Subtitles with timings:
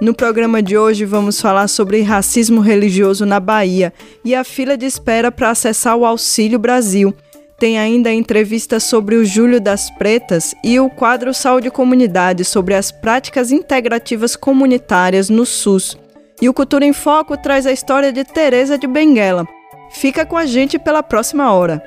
[0.00, 3.92] No programa de hoje vamos falar sobre racismo religioso na Bahia
[4.24, 7.14] e a fila de espera para acessar o Auxílio Brasil.
[7.58, 12.90] Tem ainda entrevista sobre o Júlio das Pretas e o quadro Saúde Comunidade sobre as
[12.90, 15.98] práticas integrativas comunitárias no SUS.
[16.40, 19.46] E o Cultura em Foco traz a história de Teresa de Benguela.
[19.90, 21.82] Fica com a gente pela próxima hora.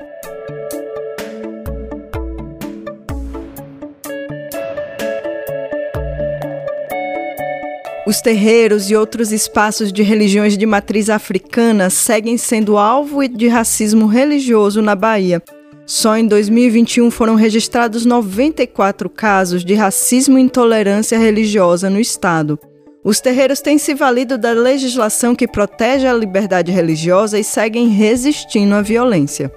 [8.06, 14.06] Os terreiros e outros espaços de religiões de matriz africana seguem sendo alvo de racismo
[14.06, 15.42] religioso na Bahia.
[15.86, 22.58] Só em 2021 foram registrados 94 casos de racismo e intolerância religiosa no estado.
[23.02, 28.74] Os terreiros têm se valido da legislação que protege a liberdade religiosa e seguem resistindo
[28.74, 29.50] à violência.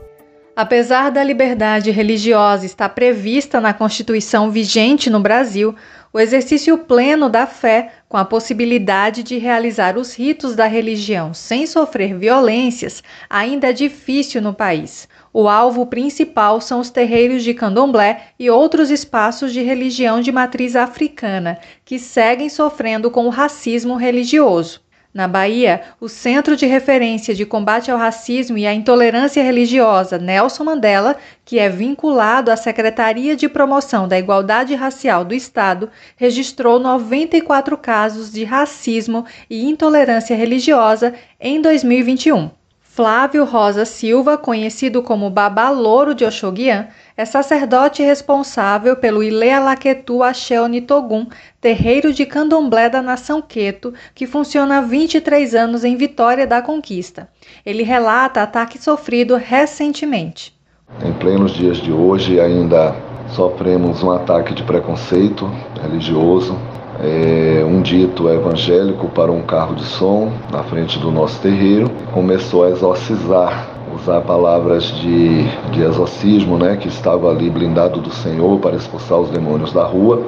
[0.57, 5.75] Apesar da liberdade religiosa estar prevista na Constituição vigente no Brasil,
[6.11, 11.67] o exercício pleno da fé, com a possibilidade de realizar os ritos da religião sem
[11.67, 15.07] sofrer violências, ainda é difícil no país.
[15.33, 20.75] O alvo principal são os terreiros de candomblé e outros espaços de religião de matriz
[20.75, 24.86] africana, que seguem sofrendo com o racismo religioso.
[25.13, 30.65] Na Bahia, o Centro de Referência de Combate ao Racismo e à Intolerância Religiosa Nelson
[30.65, 37.77] Mandela, que é vinculado à Secretaria de Promoção da Igualdade Racial do Estado, registrou 94
[37.77, 42.51] casos de racismo e intolerância religiosa em 2021.
[42.97, 46.87] Flávio Rosa Silva, conhecido como Babá Louro de Oxoguian,
[47.17, 51.25] é sacerdote responsável pelo Ile Alaquetu Axé Nitogum,
[51.59, 57.27] terreiro de candomblé da nação Queto, que funciona há 23 anos em Vitória da Conquista.
[57.65, 60.55] Ele relata ataque sofrido recentemente.
[61.03, 62.95] Em plenos dias de hoje, ainda
[63.29, 65.51] sofremos um ataque de preconceito
[65.81, 66.55] religioso
[66.99, 72.63] é, um dito evangélico para um carro de som na frente do nosso terreiro, começou
[72.63, 73.67] a exorcizar,
[74.01, 79.29] usar palavras de, de exorcismo, né, que estava ali blindado do Senhor para expulsar os
[79.29, 80.23] demônios da rua,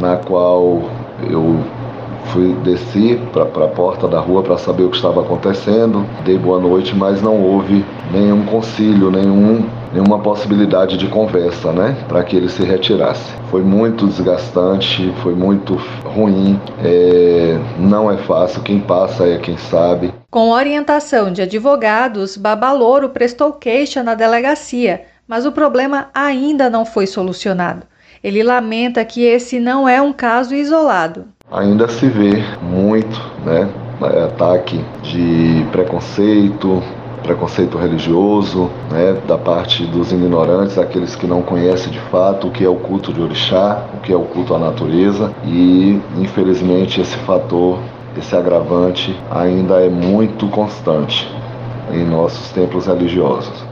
[0.00, 0.82] na qual
[1.28, 1.58] eu
[2.26, 6.60] fui desci para a porta da rua para saber o que estava acontecendo, dei boa
[6.60, 12.48] noite, mas não houve nenhum concílio, nenhum nenhuma possibilidade de conversa, né, para que ele
[12.48, 13.32] se retirasse.
[13.50, 15.74] Foi muito desgastante, foi muito
[16.04, 20.12] ruim, é, não é fácil, quem passa é quem sabe.
[20.30, 27.06] Com orientação de advogados, Babalouro prestou queixa na delegacia, mas o problema ainda não foi
[27.06, 27.86] solucionado.
[28.22, 31.26] Ele lamenta que esse não é um caso isolado.
[31.50, 33.68] Ainda se vê muito, né,
[34.24, 36.82] ataque de preconceito,
[37.26, 42.64] preconceito religioso, né, da parte dos ignorantes, aqueles que não conhecem de fato o que
[42.64, 47.16] é o culto de orixá, o que é o culto à natureza, e infelizmente esse
[47.18, 47.80] fator,
[48.16, 51.28] esse agravante ainda é muito constante
[51.92, 53.64] em nossos templos religiosos.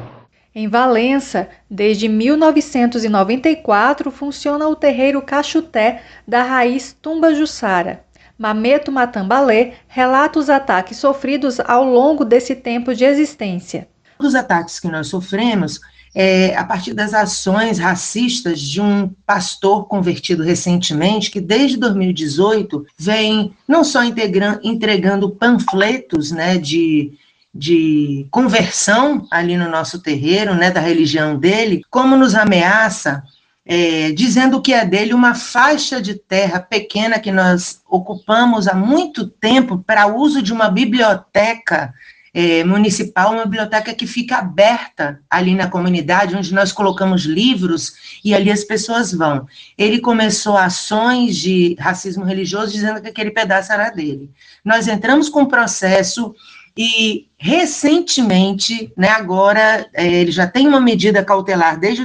[0.53, 8.01] Em Valença, desde 1994 funciona o terreiro Cachuté da raiz Tumba Jussara.
[8.39, 13.89] Mameto Matambalé relata os ataques sofridos ao longo desse tempo de existência.
[14.19, 15.81] Os ataques que nós sofremos
[16.15, 23.53] é, a partir das ações racistas de um pastor convertido recentemente, que desde 2018 vem
[23.67, 27.13] não só entregando panfletos né, de,
[27.53, 33.25] de conversão ali no nosso terreiro, né, da religião dele, como nos ameaça
[33.67, 39.27] é, dizendo que é dele uma faixa de terra pequena que nós ocupamos há muito
[39.27, 41.95] tempo para uso de uma biblioteca
[42.35, 47.95] é, municipal, uma biblioteca que fica aberta ali na comunidade, onde nós colocamos livros
[48.25, 49.47] e ali as pessoas vão.
[49.79, 54.31] Ele começou ações de racismo religioso dizendo que aquele pedaço era dele.
[54.65, 56.35] Nós entramos com um processo
[56.77, 62.05] e recentemente, né, agora é, ele já tem uma medida cautelar desde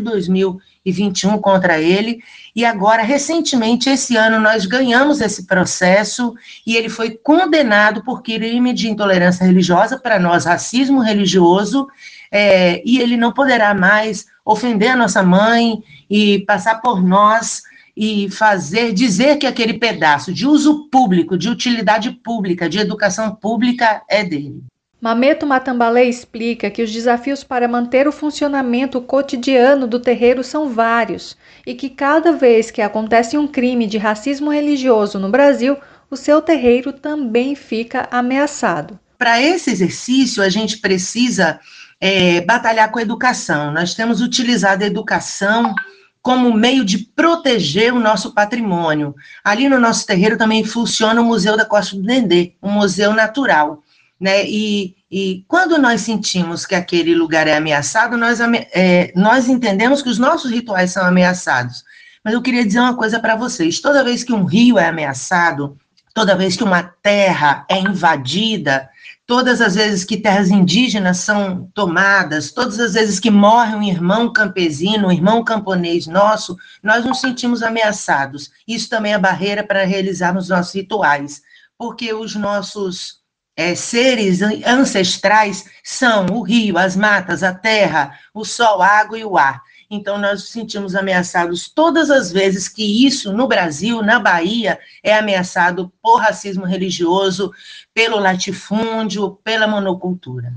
[0.86, 2.22] 2021 contra ele,
[2.56, 6.34] e agora, recentemente, esse ano, nós ganhamos esse processo
[6.66, 11.88] e ele foi condenado por crime de intolerância religiosa, para nós, racismo religioso,
[12.32, 17.62] é, e ele não poderá mais ofender a nossa mãe e passar por nós
[17.96, 24.02] e fazer, dizer que aquele pedaço de uso público, de utilidade pública, de educação pública
[24.10, 24.64] é dele.
[25.02, 31.38] Mameto Matambalé explica que os desafios para manter o funcionamento cotidiano do terreiro são vários
[31.66, 35.78] e que cada vez que acontece um crime de racismo religioso no Brasil,
[36.12, 39.00] o seu terreiro também fica ameaçado.
[39.18, 41.62] Para esse exercício, a gente precisa
[42.02, 43.72] é, batalhar com a educação.
[43.72, 45.74] Nós temos utilizado a educação
[46.22, 49.16] como meio de proteger o nosso patrimônio.
[49.46, 53.82] Ali no nosso terreiro também funciona o Museu da Costa do Dendê, um museu natural.
[54.20, 54.46] Né?
[54.46, 60.10] E, e quando nós sentimos que aquele lugar é ameaçado, nós, é, nós entendemos que
[60.10, 61.84] os nossos rituais são ameaçados.
[62.24, 65.78] Mas eu queria dizer uma coisa para vocês: toda vez que um rio é ameaçado,
[66.14, 68.90] toda vez que uma terra é invadida,
[69.26, 74.34] todas as vezes que terras indígenas são tomadas, todas as vezes que morre um irmão
[74.34, 78.52] campesino, um irmão camponês nosso, nós nos sentimos ameaçados.
[78.68, 81.42] Isso também é barreira para realizarmos nossos rituais,
[81.78, 83.19] porque os nossos
[83.60, 89.26] é, seres ancestrais são o rio, as matas, a terra, o sol, a água e
[89.26, 89.62] o ar.
[89.92, 95.14] Então, nós nos sentimos ameaçados todas as vezes que isso, no Brasil, na Bahia, é
[95.14, 97.52] ameaçado por racismo religioso,
[97.94, 100.54] pelo latifúndio, pela monocultura.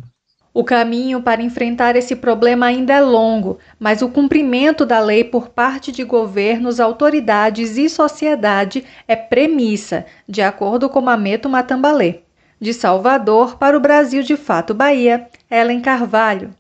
[0.55, 5.49] O caminho para enfrentar esse problema ainda é longo, mas o cumprimento da lei por
[5.49, 12.21] parte de governos, autoridades e sociedade é premissa, de acordo com Mameto Matambalê.
[12.63, 16.55] De Salvador para o Brasil de Fato Bahia, Ellen Carvalho.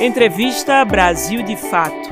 [0.00, 2.10] Entrevista Brasil de Fato.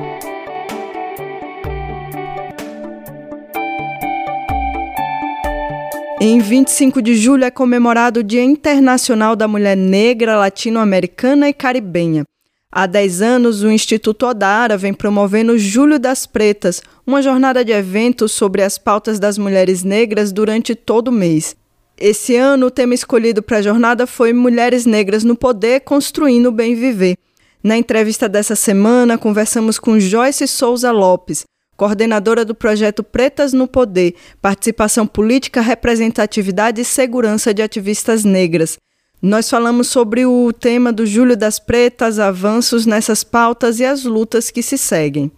[6.21, 12.23] Em 25 de julho é comemorado o Dia Internacional da Mulher Negra, Latino-Americana e Caribenha.
[12.69, 18.33] Há 10 anos, o Instituto Odara vem promovendo Julho das Pretas, uma jornada de eventos
[18.33, 21.55] sobre as pautas das mulheres negras durante todo o mês.
[21.97, 26.51] Esse ano, o tema escolhido para a jornada foi Mulheres Negras no Poder Construindo o
[26.51, 27.17] Bem Viver.
[27.63, 34.13] Na entrevista dessa semana, conversamos com Joyce Souza Lopes, coordenadora do projeto Pretas no Poder,
[34.41, 38.77] Participação Política, Representatividade e Segurança de Ativistas Negras.
[39.21, 44.51] Nós falamos sobre o tema do Júlio das Pretas, avanços nessas pautas e as lutas
[44.51, 45.31] que se seguem.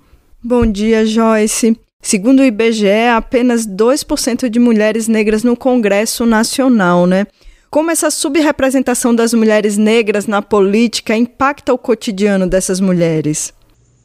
[0.43, 1.79] Bom dia, Joyce.
[2.01, 7.25] Segundo o IBGE, apenas 2% de mulheres negras no Congresso Nacional, né?
[7.69, 13.53] Como essa subrepresentação das mulheres negras na política impacta o cotidiano dessas mulheres?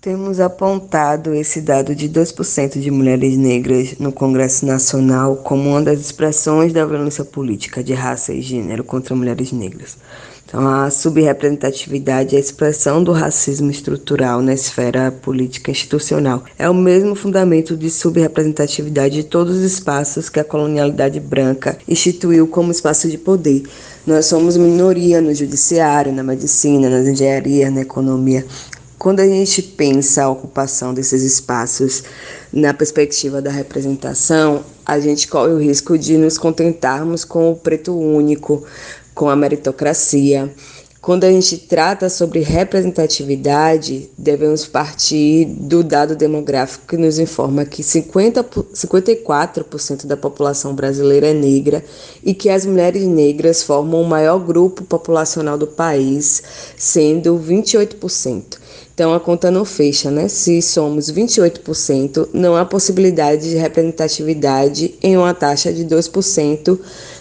[0.05, 5.99] Temos apontado esse dado de 2% de mulheres negras no Congresso Nacional como uma das
[5.99, 9.97] expressões da violência política de raça e gênero contra mulheres negras.
[10.47, 16.45] Então, a subrepresentatividade é a expressão do racismo estrutural na esfera política institucional.
[16.59, 22.47] É o mesmo fundamento de subrepresentatividade de todos os espaços que a colonialidade branca instituiu
[22.47, 23.63] como espaço de poder.
[24.07, 28.45] Nós somos minoria no judiciário, na medicina, na engenharia, na economia.
[29.05, 32.03] Quando a gente pensa a ocupação desses espaços
[32.51, 37.95] na perspectiva da representação, a gente corre o risco de nos contentarmos com o preto
[37.95, 38.65] único,
[39.15, 40.51] com a meritocracia.
[41.03, 47.83] Quando a gente trata sobre representatividade, devemos partir do dado demográfico que nos informa que
[47.83, 51.85] 50, 54% da população brasileira é negra
[52.25, 56.43] e que as mulheres negras formam o maior grupo populacional do país,
[56.75, 58.64] sendo 28%.
[58.95, 60.29] Então a conta não fecha, né?
[60.29, 66.79] Se somos 28%, não há possibilidade de representatividade em uma taxa de 2%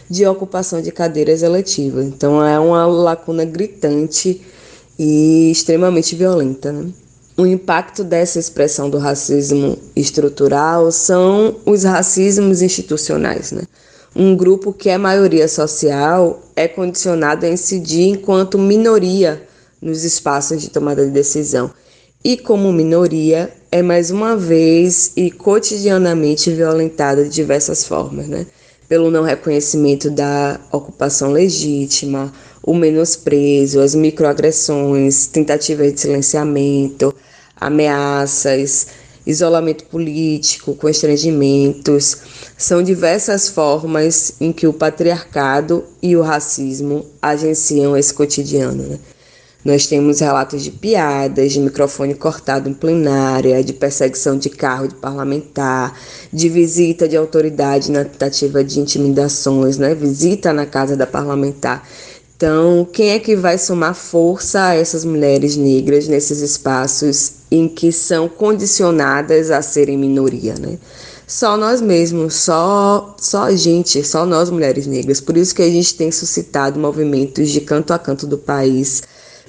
[0.08, 2.06] de ocupação de cadeiras eletivas.
[2.06, 4.40] Então é uma lacuna gritante
[5.00, 6.72] e extremamente violenta.
[6.72, 6.92] Né?
[7.36, 13.52] O impacto dessa expressão do racismo estrutural são os racismos institucionais.
[13.52, 13.64] Né?
[14.16, 19.42] Um grupo que é maioria social é condicionado a incidir enquanto minoria
[19.84, 21.72] nos espaços de tomada de decisão.
[22.24, 28.48] E como minoria, é mais uma vez e cotidianamente violentada de diversas formas, né?
[28.88, 37.14] Pelo não reconhecimento da ocupação legítima, o menosprezo, as microagressões, tentativas de silenciamento,
[37.60, 38.88] ameaças
[39.26, 42.18] isolamento político, constrangimentos.
[42.58, 48.84] São diversas formas em que o patriarcado e o racismo agenciam esse cotidiano.
[48.84, 49.00] Né?
[49.64, 54.96] Nós temos relatos de piadas, de microfone cortado em plenária, de perseguição de carro de
[54.96, 55.98] parlamentar,
[56.34, 59.96] de visita de autoridade na tentativa de intimidações, né?
[59.96, 61.88] visita na casa da parlamentar.
[62.36, 67.90] Então, quem é que vai somar força a essas mulheres negras nesses espaços em que
[67.90, 70.78] são condicionadas a serem minoria, né?
[71.26, 75.22] Só nós mesmos, só só a gente, só nós mulheres negras.
[75.22, 79.04] Por isso que a gente tem suscitado movimentos de canto a canto do país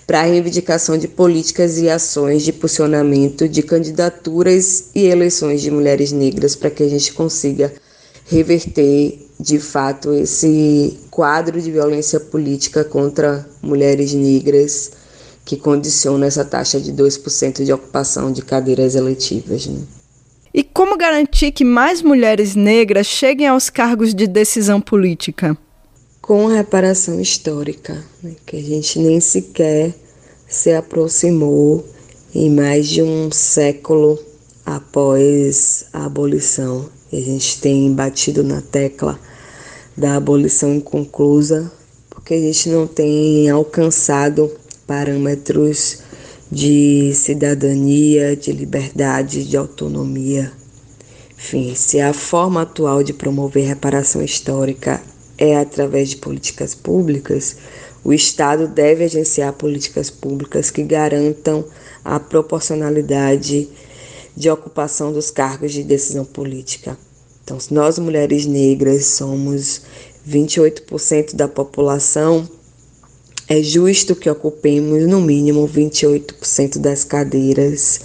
[0.07, 6.13] para a reivindicação de políticas e ações de posicionamento de candidaturas e eleições de mulheres
[6.13, 7.73] negras para que a gente consiga
[8.27, 14.93] reverter de fato esse quadro de violência política contra mulheres negras
[15.45, 19.67] que condiciona essa taxa de 2% de ocupação de cadeiras eletivas.
[19.67, 19.83] Né?
[20.53, 25.57] E como garantir que mais mulheres negras cheguem aos cargos de decisão política?
[26.27, 29.95] Com reparação histórica, né, que a gente nem sequer
[30.49, 31.85] se aproximou
[32.35, 34.19] em mais de um século
[34.65, 36.89] após a abolição.
[37.13, 39.21] E a gente tem batido na tecla
[39.95, 41.71] da abolição inconclusa,
[42.09, 44.51] porque a gente não tem alcançado
[44.87, 45.99] parâmetros
[46.51, 50.51] de cidadania, de liberdade, de autonomia.
[51.37, 55.03] Enfim, se a forma atual de promover reparação histórica
[55.39, 57.57] é através de políticas públicas,
[58.05, 61.65] o Estado deve agenciar políticas públicas que garantam
[62.05, 63.69] a proporcionalidade
[64.37, 66.99] de ocupação dos cargos de decisão política.
[67.43, 69.83] Então, nós mulheres negras somos
[70.29, 72.49] 28% da população,
[73.47, 78.01] é justo que ocupemos no mínimo 28% das cadeiras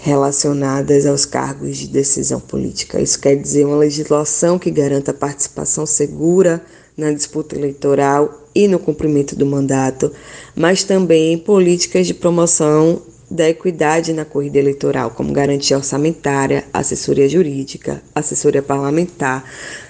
[0.00, 3.00] relacionadas aos cargos de decisão política.
[3.00, 6.62] Isso quer dizer uma legislação que garanta a participação segura
[6.96, 10.10] na disputa eleitoral e no cumprimento do mandato,
[10.56, 18.02] mas também políticas de promoção da equidade na corrida eleitoral, como garantia orçamentária, assessoria jurídica,
[18.14, 19.44] assessoria parlamentar,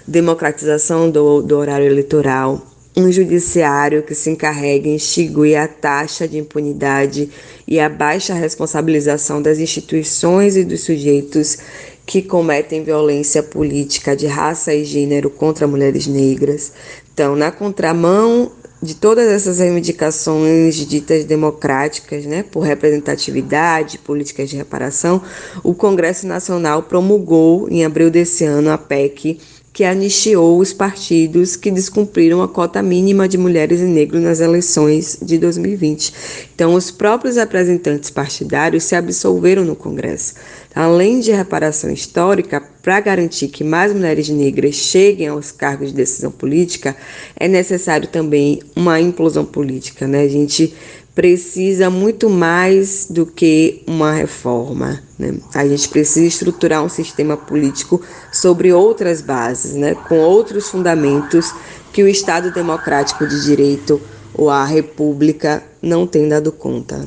[0.06, 6.38] democratização do, do horário eleitoral, um judiciário que se encarregue em extinguir a taxa de
[6.38, 7.30] impunidade
[7.70, 11.56] e a baixa responsabilização das instituições e dos sujeitos
[12.04, 16.72] que cometem violência política de raça e gênero contra mulheres negras.
[17.14, 18.50] Então, na contramão
[18.82, 25.22] de todas essas reivindicações ditas democráticas, né, por representatividade, políticas de reparação,
[25.62, 29.38] o Congresso Nacional promulgou em abril desse ano a PEC
[29.72, 35.18] que anistiou os partidos que descumpriram a cota mínima de mulheres e negros nas eleições
[35.22, 36.12] de 2020.
[36.54, 40.34] Então, os próprios representantes partidários se absolveram no Congresso.
[40.74, 46.30] Além de reparação histórica, para garantir que mais mulheres negras cheguem aos cargos de decisão
[46.30, 46.96] política,
[47.36, 50.06] é necessário também uma implosão política.
[50.06, 50.22] Né?
[50.22, 50.74] A gente
[51.14, 55.02] precisa muito mais do que uma reforma.
[55.18, 55.38] Né?
[55.54, 58.00] A gente precisa estruturar um sistema político
[58.32, 59.94] sobre outras bases, né?
[59.94, 61.52] com outros fundamentos
[61.92, 64.00] que o Estado democrático de direito
[64.34, 67.06] ou a República não tem dado conta.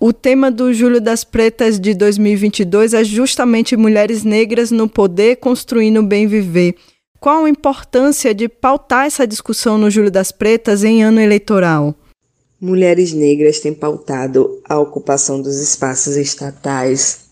[0.00, 5.98] O tema do Júlio das Pretas de 2022 é justamente mulheres negras no poder construindo
[5.98, 6.76] o bem viver.
[7.18, 11.97] Qual a importância de pautar essa discussão no Júlio das Pretas em ano eleitoral?
[12.60, 17.28] Mulheres negras têm pautado a ocupação dos espaços estatais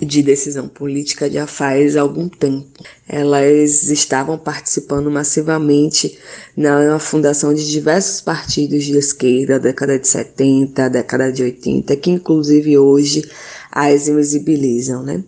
[0.00, 2.68] de decisão política já faz algum tempo.
[3.08, 6.16] Elas estavam participando massivamente
[6.56, 12.10] na fundação de diversos partidos de esquerda, da década de 70, década de 80, que
[12.12, 13.28] inclusive hoje
[13.72, 15.24] as invisibilizam, né?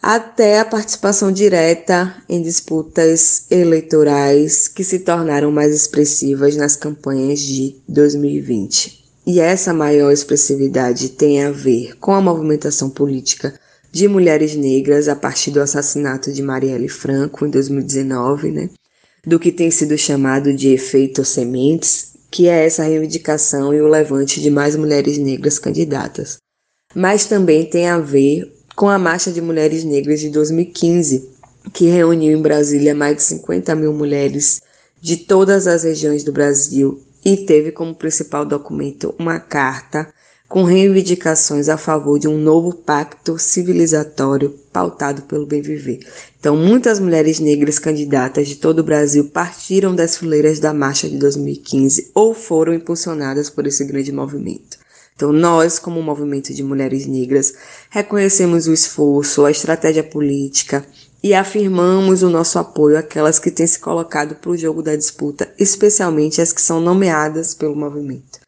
[0.00, 7.76] Até a participação direta em disputas eleitorais que se tornaram mais expressivas nas campanhas de
[7.88, 9.04] 2020.
[9.26, 13.58] E essa maior expressividade tem a ver com a movimentação política
[13.90, 18.70] de mulheres negras a partir do assassinato de Marielle Franco em 2019, né?
[19.26, 24.40] do que tem sido chamado de efeito sementes, que é essa reivindicação e o levante
[24.40, 26.36] de mais mulheres negras candidatas.
[26.94, 31.28] Mas também tem a ver com a Marcha de Mulheres Negras de 2015,
[31.72, 34.62] que reuniu em Brasília mais de 50 mil mulheres
[35.00, 40.06] de todas as regiões do Brasil e teve como principal documento uma carta
[40.48, 45.98] com reivindicações a favor de um novo pacto civilizatório pautado pelo bem viver.
[46.38, 51.18] Então, muitas mulheres negras candidatas de todo o Brasil partiram das fileiras da marcha de
[51.18, 54.77] 2015 ou foram impulsionadas por esse grande movimento.
[55.18, 57.52] Então, nós, como movimento de mulheres negras,
[57.90, 60.86] reconhecemos o esforço, a estratégia política
[61.20, 65.52] e afirmamos o nosso apoio àquelas que têm se colocado para o jogo da disputa,
[65.58, 68.38] especialmente as que são nomeadas pelo movimento.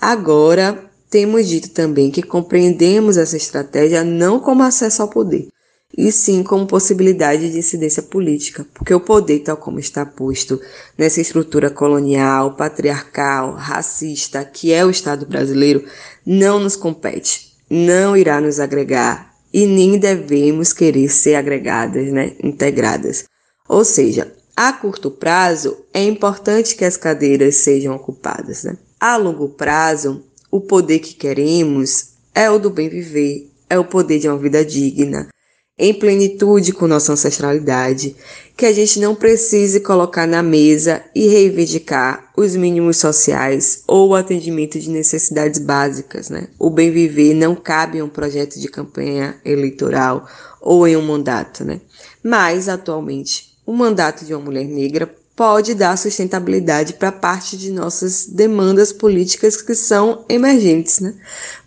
[0.00, 5.48] Agora, temos dito também que compreendemos essa estratégia não como acesso ao poder,
[5.96, 10.60] e sim como possibilidade de incidência política, porque o poder, tal como está posto
[10.96, 15.84] nessa estrutura colonial, patriarcal, racista, que é o Estado brasileiro,
[16.24, 23.24] não nos compete, não irá nos agregar e nem devemos querer ser agregadas, né, integradas.
[23.68, 28.76] Ou seja, a curto prazo é importante que as cadeiras sejam ocupadas, né?
[28.98, 34.18] A longo prazo, o poder que queremos é o do bem viver, é o poder
[34.18, 35.28] de uma vida digna,
[35.78, 38.16] em plenitude com nossa ancestralidade,
[38.56, 44.14] que a gente não precise colocar na mesa e reivindicar os mínimos sociais ou o
[44.14, 46.48] atendimento de necessidades básicas, né?
[46.58, 50.26] O bem viver não cabe em um projeto de campanha eleitoral
[50.62, 51.80] ou em um mandato, né?
[52.24, 58.26] Mas atualmente, o mandato de uma mulher negra pode dar sustentabilidade para parte de nossas
[58.26, 61.14] demandas políticas que são emergentes, né?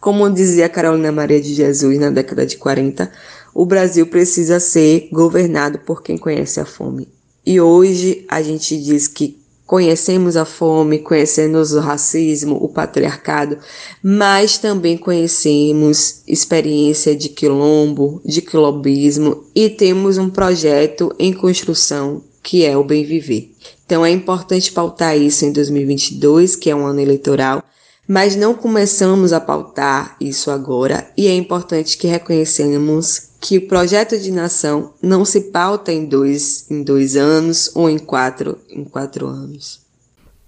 [0.02, 3.12] Como dizia Carolina Maria de Jesus na década de 40,
[3.60, 7.10] o Brasil precisa ser governado por quem conhece a fome.
[7.46, 13.58] E hoje a gente diz que conhecemos a fome, conhecemos o racismo, o patriarcado,
[14.02, 22.64] mas também conhecemos experiência de quilombo, de quilombismo e temos um projeto em construção que
[22.64, 23.52] é o bem viver.
[23.86, 27.62] Então é importante pautar isso em 2022, que é um ano eleitoral,
[28.08, 34.18] mas não começamos a pautar isso agora e é importante que reconheçamos que o projeto
[34.18, 39.28] de nação não se pauta em dois, em dois anos ou em quatro, em quatro
[39.28, 39.80] anos.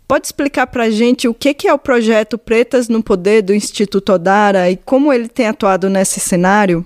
[0.07, 4.11] Pode explicar para a gente o que é o projeto Pretas no Poder do Instituto
[4.11, 6.85] Odara e como ele tem atuado nesse cenário?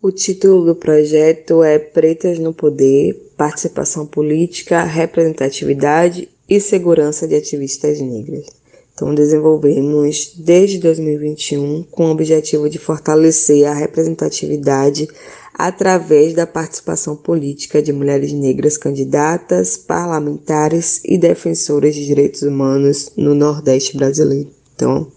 [0.00, 8.00] O título do projeto é Pretas no Poder, Participação Política, Representatividade e Segurança de Ativistas
[8.00, 8.46] Negras.
[8.94, 15.08] Então, desenvolvemos desde 2021 com o objetivo de fortalecer a representatividade
[15.54, 23.34] através da participação política de mulheres negras candidatas, parlamentares e defensoras de direitos humanos no
[23.34, 24.50] Nordeste brasileiro.
[24.74, 25.10] Então,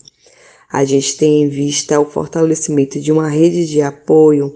[0.71, 4.53] a gente tem em vista o fortalecimento de uma rede de apoio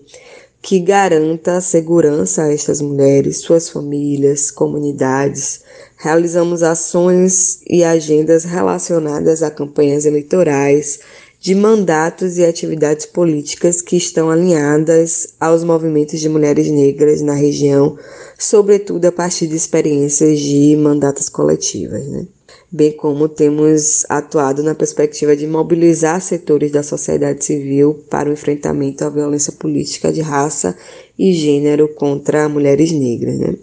[0.61, 5.61] que garanta segurança a estas mulheres, suas famílias, comunidades.
[6.01, 10.99] Realizamos ações e agendas relacionadas a campanhas eleitorais,
[11.41, 17.97] de mandatos e atividades políticas que estão alinhadas aos movimentos de mulheres negras na região,
[18.37, 22.05] sobretudo a partir de experiências de mandatos coletivas.
[22.07, 22.27] Né?
[22.71, 29.03] bem como temos atuado na perspectiva de mobilizar setores da sociedade civil para o enfrentamento
[29.03, 30.75] à violência política de raça
[31.17, 33.39] e gênero contra mulheres negras.
[33.39, 33.55] Né?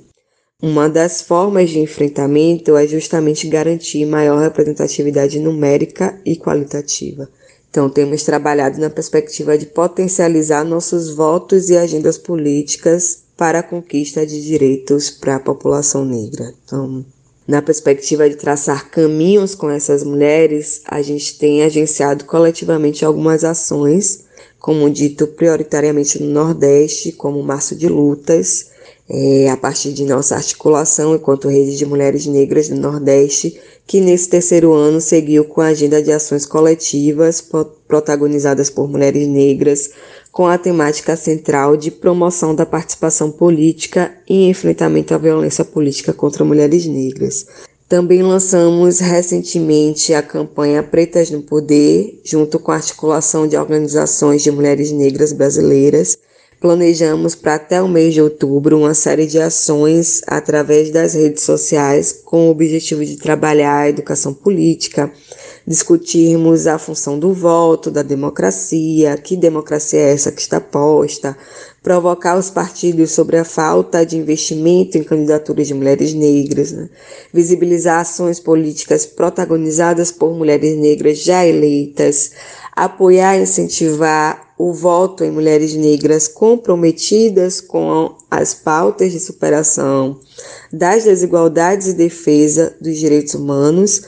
[0.66, 7.31] Uma das formas de enfrentamento é justamente garantir maior representatividade numérica e qualitativa.
[7.70, 14.26] Então, temos trabalhado na perspectiva de potencializar nossos votos e agendas políticas para a conquista
[14.26, 16.52] de direitos para a população negra.
[16.64, 17.07] Então,
[17.46, 24.24] na perspectiva de traçar caminhos com essas mulheres, a gente tem agenciado coletivamente algumas ações,
[24.59, 28.74] como dito, prioritariamente no Nordeste, como Março de Lutas,
[29.09, 34.29] é, a partir de nossa articulação enquanto rede de mulheres negras do Nordeste, que nesse
[34.29, 37.45] terceiro ano seguiu com a agenda de ações coletivas
[37.87, 39.90] protagonizadas por mulheres negras,
[40.33, 46.45] com a temática central de promoção da participação política e enfrentamento à violência política contra
[46.45, 47.47] mulheres negras.
[47.88, 54.51] Também lançamos recentemente a campanha Pretas no Poder, junto com a articulação de organizações de
[54.51, 56.19] mulheres negras brasileiras.
[56.66, 62.22] Planejamos para até o mês de outubro uma série de ações através das redes sociais
[62.24, 65.12] com o objetivo de trabalhar a educação política,
[65.64, 71.37] discutirmos a função do voto, da democracia, que democracia é essa que está posta,
[71.85, 76.88] provocar os partidos sobre a falta de investimento em candidaturas de mulheres negras, né?
[77.33, 82.33] visibilizar ações políticas protagonizadas por mulheres negras já eleitas,
[82.74, 90.19] apoiar e incentivar o voto em mulheres negras comprometidas com as pautas de superação
[90.73, 94.03] das desigualdades e defesa dos direitos humanos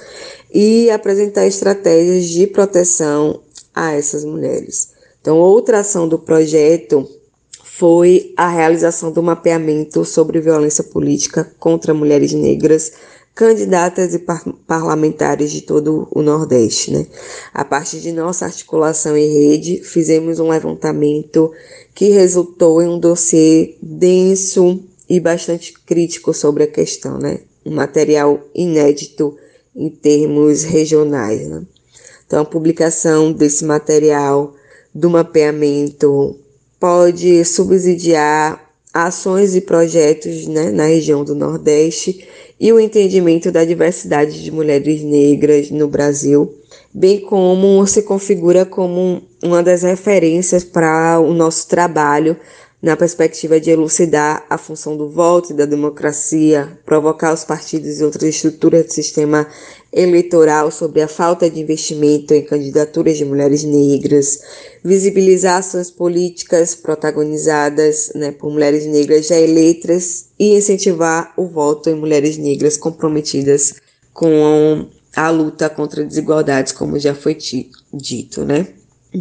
[0.52, 3.42] e apresentar estratégias de proteção
[3.74, 4.90] a essas mulheres.
[5.20, 7.06] Então, outra ação do projeto
[7.62, 12.92] foi a realização do mapeamento sobre violência política contra mulheres negras,
[13.38, 16.90] candidatas e par parlamentares de todo o Nordeste.
[16.90, 17.07] Né?
[17.55, 21.53] A partir de nossa articulação em rede, fizemos um levantamento
[21.94, 27.38] que resultou em um dossiê denso e bastante crítico sobre a questão, né?
[27.64, 29.37] um material inédito
[29.72, 31.46] em termos regionais.
[31.46, 31.62] Né?
[32.27, 34.53] Então, a publicação desse material
[34.92, 36.37] do mapeamento
[36.81, 42.27] pode subsidiar ações e projetos né, na região do Nordeste
[42.61, 46.53] e o entendimento da diversidade de mulheres negras no Brasil,
[46.92, 52.37] bem como se configura como uma das referências para o nosso trabalho
[52.80, 58.04] na perspectiva de elucidar a função do voto e da democracia, provocar os partidos e
[58.04, 59.48] outras estruturas do sistema
[59.92, 64.38] eleitoral sobre a falta de investimento em candidaturas de mulheres negras,
[64.84, 71.96] visibilizar ações políticas protagonizadas né, por mulheres negras já eleitas e incentivar o voto em
[71.96, 73.74] mulheres negras comprometidas
[74.12, 74.86] com
[75.16, 77.36] a luta contra desigualdades, como já foi
[77.92, 78.68] dito, né?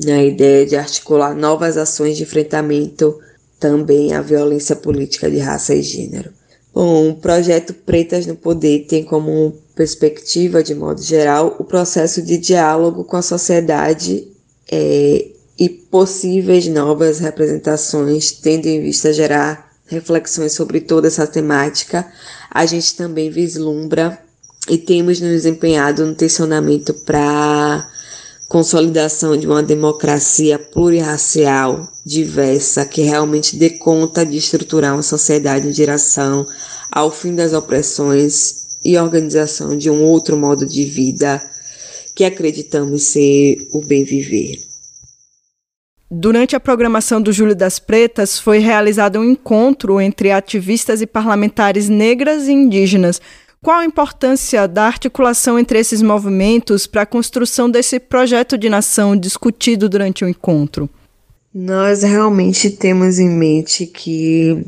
[0.05, 3.17] Na ideia de articular novas ações de enfrentamento
[3.59, 6.31] também à violência política de raça e gênero.
[6.73, 12.37] Bom, o projeto Pretas no Poder tem como perspectiva, de modo geral, o processo de
[12.37, 14.27] diálogo com a sociedade
[14.71, 22.05] é, e possíveis novas representações, tendo em vista gerar reflexões sobre toda essa temática.
[22.51, 24.19] A gente também vislumbra
[24.69, 27.66] e temos nos empenhado no tensionamento para
[28.47, 35.71] consolidação de uma democracia pluriracial, diversa, que realmente dê conta de estruturar uma sociedade em
[35.71, 36.47] direção
[36.91, 41.41] ao fim das opressões e organização de um outro modo de vida
[42.15, 44.59] que acreditamos ser o bem viver.
[46.09, 51.89] Durante a programação do Júlio das Pretas, foi realizado um encontro entre ativistas e parlamentares
[51.89, 53.21] negras e indígenas
[53.67, 59.13] qual a importância da articulação entre esses movimentos para a construção desse projeto de nação
[59.13, 60.89] discutido durante o encontro?
[61.53, 64.65] Nós realmente temos em mente que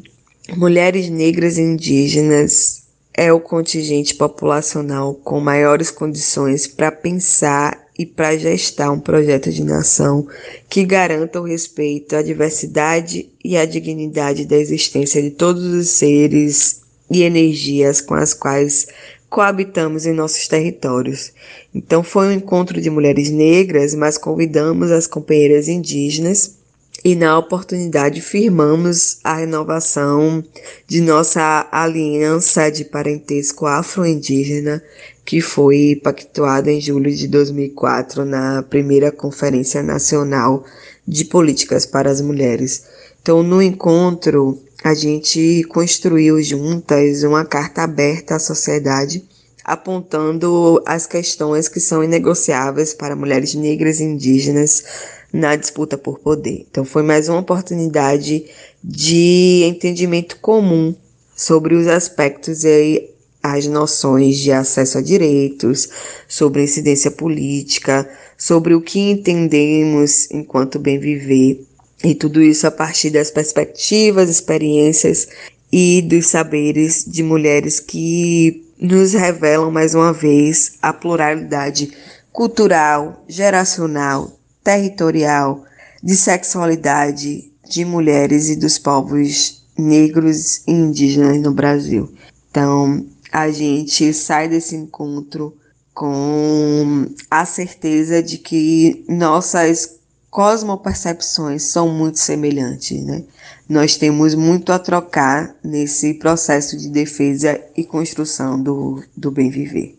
[0.58, 2.84] mulheres negras e indígenas
[3.14, 9.64] é o contingente populacional com maiores condições para pensar e para gestar um projeto de
[9.64, 10.28] nação
[10.70, 16.89] que garanta o respeito à diversidade e à dignidade da existência de todos os seres
[17.10, 18.88] e energias com as quais
[19.30, 21.32] coabitamos em nossos territórios.
[21.74, 26.58] Então foi um encontro de mulheres negras, mas convidamos as companheiras indígenas
[27.04, 30.44] e na oportunidade firmamos a renovação
[30.86, 34.84] de nossa aliança de parentesco afro-indígena
[35.24, 40.66] que foi pactuada em julho de 2004 na primeira Conferência Nacional
[41.08, 42.84] de Políticas para as Mulheres.
[43.22, 49.24] Então, no encontro, a gente construiu juntas uma carta aberta à sociedade,
[49.64, 54.84] apontando as questões que são inegociáveis para mulheres negras e indígenas
[55.32, 56.66] na disputa por poder.
[56.70, 58.46] Então, foi mais uma oportunidade
[58.84, 60.96] de entendimento comum
[61.36, 63.10] sobre os aspectos e
[63.44, 65.90] as noções de acesso a direitos,
[66.28, 71.69] sobre incidência política, sobre o que entendemos enquanto bem viver
[72.04, 75.28] e tudo isso a partir das perspectivas, experiências
[75.72, 81.92] e dos saberes de mulheres que nos revelam mais uma vez a pluralidade
[82.32, 85.66] cultural, geracional, territorial,
[86.02, 92.12] de sexualidade de mulheres e dos povos negros e indígenas no Brasil.
[92.50, 95.56] Então, a gente sai desse encontro
[95.94, 99.99] com a certeza de que nossas
[100.30, 103.24] cosmopercepções são muito semelhantes, né?
[103.68, 109.98] Nós temos muito a trocar nesse processo de defesa e construção do, do bem viver.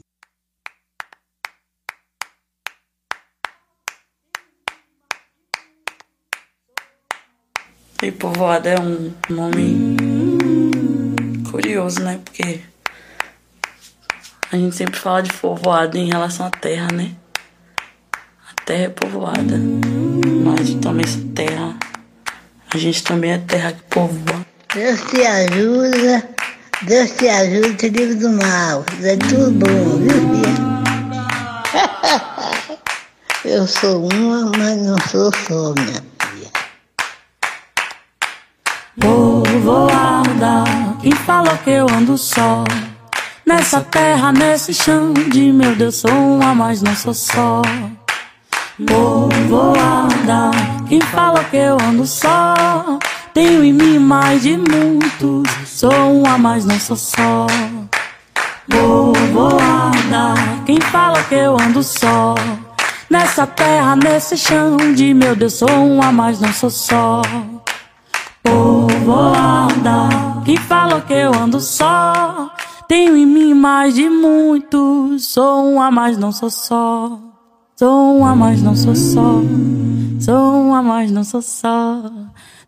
[8.02, 9.96] E povoada é um nome
[11.50, 12.18] curioso, né?
[12.24, 12.60] Porque
[14.50, 17.14] a gente sempre fala de povoada em relação à terra, né?
[18.48, 19.89] A terra é povoada
[20.50, 21.76] nós também essa terra.
[22.72, 24.46] A gente também é terra que povoa.
[24.74, 26.28] Deus te ajuda,
[26.82, 28.84] Deus te ajuda, te livre do mal.
[29.02, 30.50] É tudo bom, viu, filha?
[33.44, 36.50] Eu sou uma, mas não sou só, minha filha.
[39.00, 40.64] Povoada,
[41.00, 42.64] quem falou que eu ando só?
[43.46, 47.62] Nessa terra, nesse chão de meu Deus, sou uma, mas não sou só
[48.86, 50.50] povoada.
[50.88, 52.98] Quem fala que eu ando só?
[53.32, 55.48] Tenho em mim mais de muitos.
[55.66, 57.46] Sou uma, mas não sou só.
[58.68, 60.34] Povoada,
[60.66, 62.34] quem fala que eu ando só?
[63.08, 67.22] Nessa terra, nesse chão de meu Deus, sou um a mais, não sou só.
[68.42, 70.08] Povoada,
[70.44, 72.50] quem fala que eu ando só?
[72.86, 77.18] Tenho em mim mais de muitos, sou um a mais, não sou só.
[77.80, 79.40] Sou um a mais, não sou só.
[80.20, 82.12] Sou um a mais, não sou só.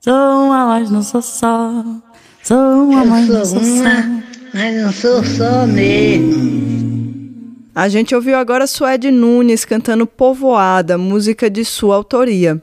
[0.01, 1.85] Sou um a mais, não sou só.
[2.43, 3.85] Sou um a mais, não sou só.
[4.55, 7.53] Mas não sou só mesmo.
[7.75, 12.63] A gente ouviu agora Suede Nunes cantando Povoada, música de sua autoria.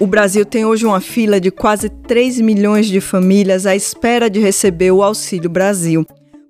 [0.00, 4.40] O Brasil tem hoje uma fila de quase 3 milhões de famílias à espera de
[4.40, 6.04] receber o Auxílio Brasil.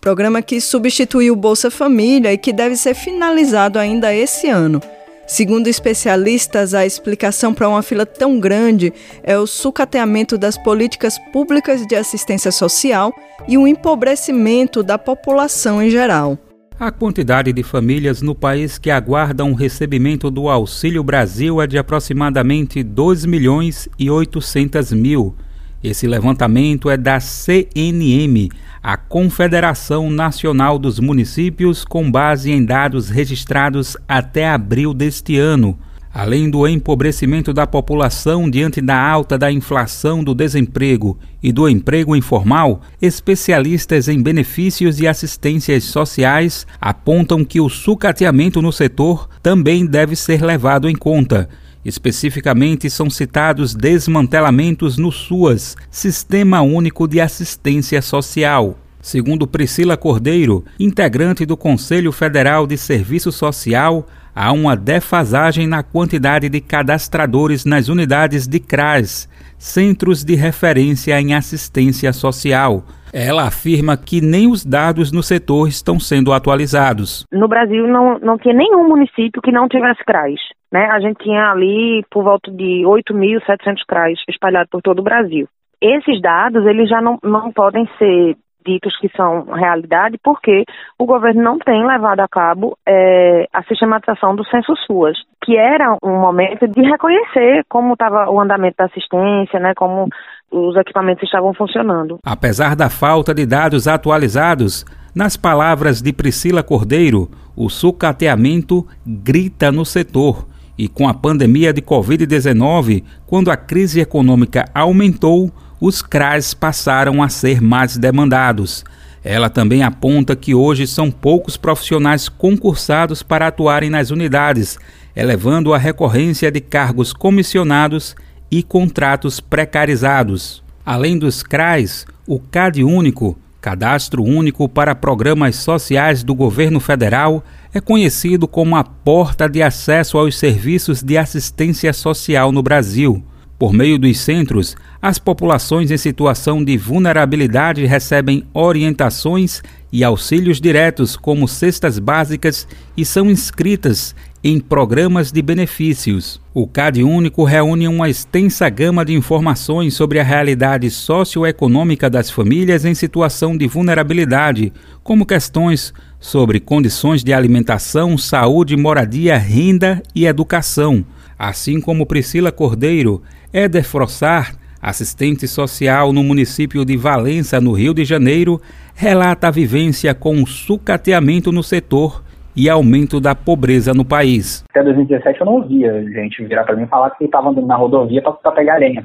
[0.08, 4.80] Programa que substituiu o Bolsa Família e que deve ser finalizado ainda esse ano.
[5.26, 8.90] Segundo especialistas, a explicação para uma fila tão grande
[9.22, 13.12] é o sucateamento das políticas públicas de assistência social
[13.46, 16.38] e o empobrecimento da população em geral.
[16.80, 21.76] A quantidade de famílias no país que aguardam o recebimento do Auxílio Brasil é de
[21.76, 25.36] aproximadamente 2 milhões e 800 mil.
[25.82, 28.48] Esse levantamento é da CNM,
[28.82, 35.78] a Confederação Nacional dos Municípios, com base em dados registrados até abril deste ano.
[36.12, 42.16] Além do empobrecimento da população diante da alta da inflação do desemprego e do emprego
[42.16, 50.16] informal, especialistas em benefícios e assistências sociais apontam que o sucateamento no setor também deve
[50.16, 51.48] ser levado em conta.
[51.84, 58.78] Especificamente, são citados desmantelamentos no SUAS, Sistema Único de Assistência Social.
[59.00, 66.48] Segundo Priscila Cordeiro, integrante do Conselho Federal de Serviço Social, há uma defasagem na quantidade
[66.48, 72.82] de cadastradores nas unidades de CRAS, Centros de Referência em Assistência Social.
[73.12, 77.26] Ela afirma que nem os dados no setor estão sendo atualizados.
[77.32, 80.40] No Brasil não, não tinha nenhum município que não tivesse CRAS.
[80.70, 80.84] Né?
[80.90, 85.48] A gente tinha ali por volta de 8.700 CRAs espalhados por todo o Brasil.
[85.80, 88.36] Esses dados eles já não, não podem ser
[88.68, 90.64] ditos que são realidade porque
[90.98, 95.96] o governo não tem levado a cabo é, a sistematização do censo SUAS, que era
[96.02, 100.08] um momento de reconhecer como estava o andamento da assistência, né, como
[100.50, 102.18] os equipamentos estavam funcionando.
[102.24, 109.84] Apesar da falta de dados atualizados, nas palavras de Priscila Cordeiro, o sucateamento grita no
[109.84, 110.46] setor
[110.78, 115.50] e com a pandemia de Covid-19, quando a crise econômica aumentou,
[115.80, 118.84] os CRAs passaram a ser mais demandados.
[119.22, 124.78] Ela também aponta que hoje são poucos profissionais concursados para atuarem nas unidades,
[125.14, 128.16] elevando a recorrência de cargos comissionados
[128.50, 130.62] e contratos precarizados.
[130.84, 137.80] Além dos CRAs, o CAD Único, Cadastro Único para Programas Sociais do Governo Federal, é
[137.80, 143.22] conhecido como a porta de acesso aos serviços de assistência social no Brasil.
[143.58, 151.16] Por meio dos centros, as populações em situação de vulnerabilidade recebem orientações e auxílios diretos,
[151.16, 156.40] como cestas básicas, e são inscritas em programas de benefícios.
[156.54, 162.84] O CAD Único reúne uma extensa gama de informações sobre a realidade socioeconômica das famílias
[162.84, 171.04] em situação de vulnerabilidade, como questões sobre condições de alimentação, saúde, moradia, renda e educação.
[171.36, 178.04] Assim como Priscila Cordeiro, Éder Frossar, assistente social no município de Valença, no Rio de
[178.04, 178.60] Janeiro,
[178.94, 182.22] relata a vivência com o sucateamento no setor
[182.54, 184.64] e aumento da pobreza no país.
[184.68, 188.20] Até 2017 eu não ouvia gente virar para mim falar que estava andando na rodovia
[188.20, 189.02] para pegar areia.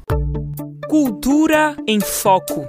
[0.90, 2.68] Cultura em Foco.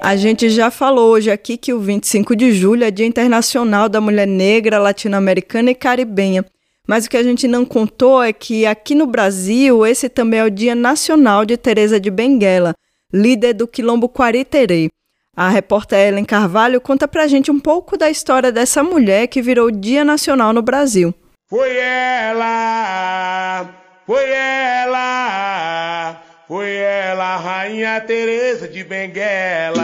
[0.00, 4.00] A gente já falou hoje aqui que o 25 de julho é Dia Internacional da
[4.00, 6.46] Mulher Negra, Latino-Americana e Caribenha.
[6.86, 10.44] Mas o que a gente não contou é que aqui no Brasil, esse também é
[10.44, 12.74] o Dia Nacional de Teresa de Benguela,
[13.12, 14.88] líder do Quilombo Quariterê.
[15.36, 19.70] A repórter Ellen Carvalho conta pra gente um pouco da história dessa mulher que virou
[19.70, 21.14] Dia Nacional no Brasil.
[21.48, 23.68] Foi ela,
[24.06, 29.82] foi ela, foi ela, Rainha Teresa de Benguela.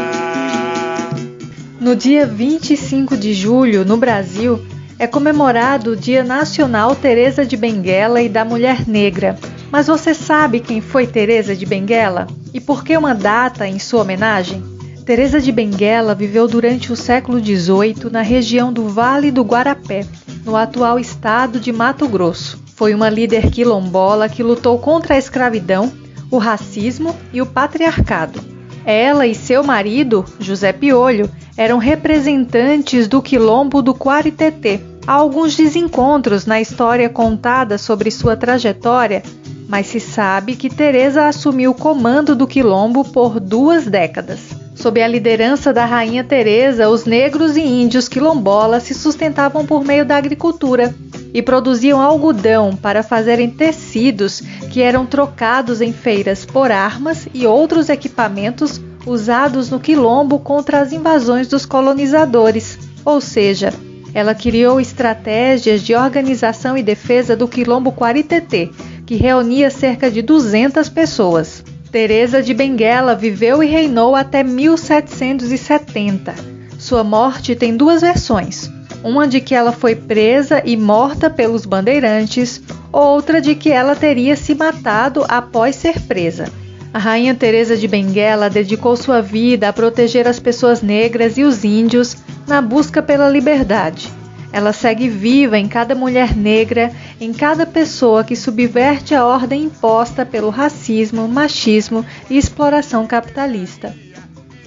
[1.81, 4.61] No dia 25 de julho, no Brasil,
[4.99, 9.39] é comemorado o Dia Nacional Teresa de Benguela e da Mulher Negra.
[9.71, 14.03] Mas você sabe quem foi Teresa de Benguela e por que uma data em sua
[14.03, 14.63] homenagem?
[15.05, 20.05] Teresa de Benguela viveu durante o século XVIII na região do Vale do Guarapé,
[20.45, 22.63] no atual estado de Mato Grosso.
[22.75, 25.93] Foi uma líder quilombola que lutou contra a escravidão,
[26.31, 28.41] o racismo e o patriarcado.
[28.85, 34.81] Ela e seu marido, José Piolho, eram representantes do quilombo do Quariteté.
[35.05, 39.25] Há alguns desencontros na história contada sobre sua trajetória,
[39.69, 44.39] mas se sabe que Teresa assumiu o comando do quilombo por duas décadas.
[44.77, 50.05] Sob a liderança da rainha Teresa, os negros e índios quilombolas se sustentavam por meio
[50.05, 50.95] da agricultura
[51.35, 54.41] e produziam algodão para fazerem tecidos
[54.71, 60.93] que eram trocados em feiras por armas e outros equipamentos usados no quilombo contra as
[60.93, 63.73] invasões dos colonizadores, ou seja,
[64.15, 68.71] ela criou estratégias de organização e defesa do quilombo Quariteté,
[69.07, 71.63] que reunia cerca de 200 pessoas.
[71.91, 76.35] Teresa de Benguela viveu e reinou até 1770.
[76.79, 78.71] Sua morte tem duas versões:
[79.03, 82.61] uma de que ela foi presa e morta pelos bandeirantes,
[82.93, 86.47] outra de que ela teria se matado após ser presa.
[86.93, 91.65] A rainha Teresa de Benguela dedicou sua vida a proteger as pessoas negras e os
[91.65, 94.11] índios na busca pela liberdade.
[94.51, 100.25] Ela segue viva em cada mulher negra, em cada pessoa que subverte a ordem imposta
[100.25, 103.95] pelo racismo, machismo e exploração capitalista.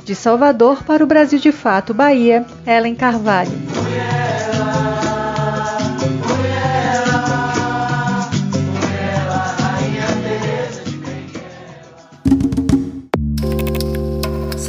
[0.05, 3.51] De Salvador para o Brasil de Fato, Bahia, Ellen Carvalho.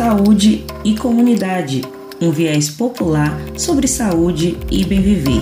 [0.05, 1.81] Saúde e comunidade,
[2.21, 5.41] um viés popular sobre saúde e bem viver.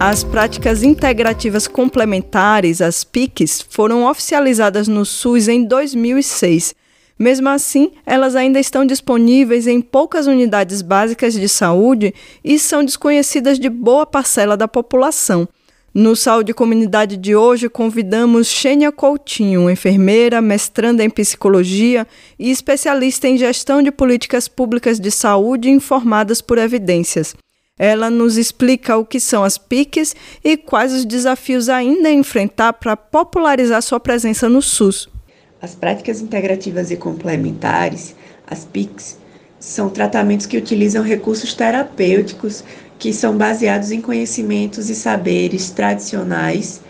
[0.00, 6.74] As práticas integrativas complementares, as PICs, foram oficializadas no SUS em 2006.
[7.16, 13.56] Mesmo assim, elas ainda estão disponíveis em poucas unidades básicas de saúde e são desconhecidas
[13.56, 15.48] de boa parcela da população.
[15.98, 22.06] No Saúde Comunidade de hoje, convidamos Xênia Coutinho, enfermeira, mestranda em psicologia
[22.38, 27.34] e especialista em gestão de políticas públicas de saúde informadas por evidências.
[27.78, 32.74] Ela nos explica o que são as PICs e quais os desafios ainda a enfrentar
[32.74, 35.08] para popularizar sua presença no SUS.
[35.62, 38.14] As práticas integrativas e complementares,
[38.46, 39.16] as PICs,
[39.58, 42.62] são tratamentos que utilizam recursos terapêuticos
[42.98, 46.80] que são baseados em conhecimentos e saberes tradicionais,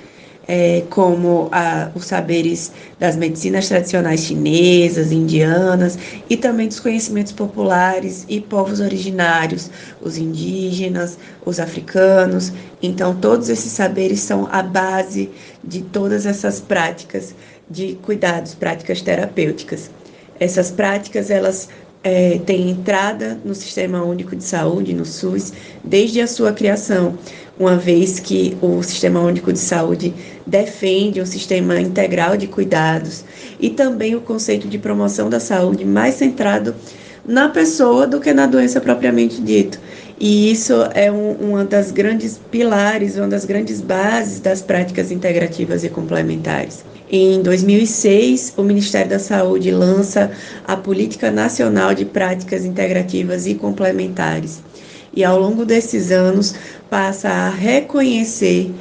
[0.49, 5.99] é, como a, os saberes das medicinas tradicionais chinesas, indianas,
[6.31, 12.53] e também dos conhecimentos populares e povos originários, os indígenas, os africanos.
[12.81, 15.31] Então, todos esses saberes são a base
[15.65, 17.35] de todas essas práticas
[17.69, 19.91] de cuidados, práticas terapêuticas.
[20.39, 21.69] Essas práticas elas
[22.03, 27.19] é, têm entrada no Sistema Único de Saúde, no SUS, desde a sua criação,
[27.59, 30.15] uma vez que o Sistema Único de Saúde
[30.47, 33.25] defende um sistema integral de cuidados
[33.59, 36.75] e também o conceito de promoção da saúde mais centrado
[37.27, 39.81] na pessoa do que na doença propriamente dito.
[40.19, 45.83] E isso é um, uma das grandes pilares, uma das grandes bases das práticas integrativas
[45.83, 46.85] e complementares.
[47.09, 50.31] Em 2006, o Ministério da Saúde lança
[50.67, 54.61] a Política Nacional de Práticas Integrativas e Complementares.
[55.15, 56.57] E ao longo desses anos,
[56.91, 58.73] passa a reconhecer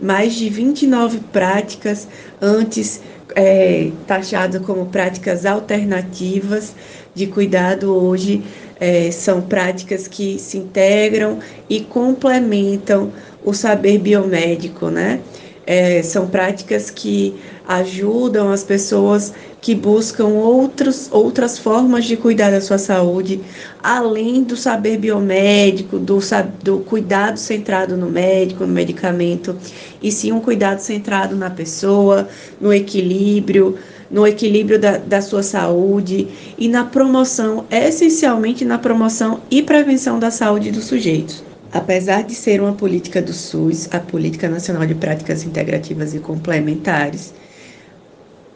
[0.00, 2.08] mais de 29 práticas
[2.40, 3.02] antes
[3.36, 6.74] é, taxadas como práticas alternativas
[7.14, 8.42] de cuidado, hoje
[8.80, 13.12] é, são práticas que se integram e complementam
[13.44, 15.20] o saber biomédico, né?
[15.66, 17.34] É, são práticas que
[17.66, 19.32] ajudam as pessoas
[19.64, 23.40] que buscam outros, outras formas de cuidar da sua saúde,
[23.82, 26.18] além do saber biomédico, do,
[26.62, 29.56] do cuidado centrado no médico, no medicamento,
[30.02, 32.28] e sim um cuidado centrado na pessoa,
[32.60, 33.78] no equilíbrio,
[34.10, 40.30] no equilíbrio da, da sua saúde e na promoção, essencialmente na promoção e prevenção da
[40.30, 41.53] saúde dos sujeitos.
[41.74, 47.34] Apesar de ser uma política do SUS, a Política Nacional de Práticas Integrativas e Complementares,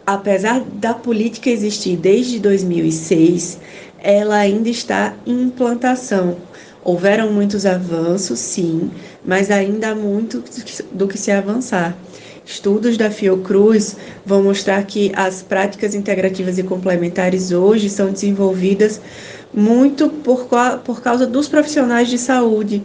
[0.06, 3.58] apesar da política existir desde 2006,
[3.98, 6.36] ela ainda está em implantação.
[6.84, 8.88] Houveram muitos avanços, sim,
[9.26, 10.44] mas ainda há muito
[10.92, 11.98] do que se avançar.
[12.46, 19.00] Estudos da Fiocruz vão mostrar que as práticas integrativas e complementares hoje são desenvolvidas
[19.52, 20.48] muito por,
[20.84, 22.82] por causa dos profissionais de saúde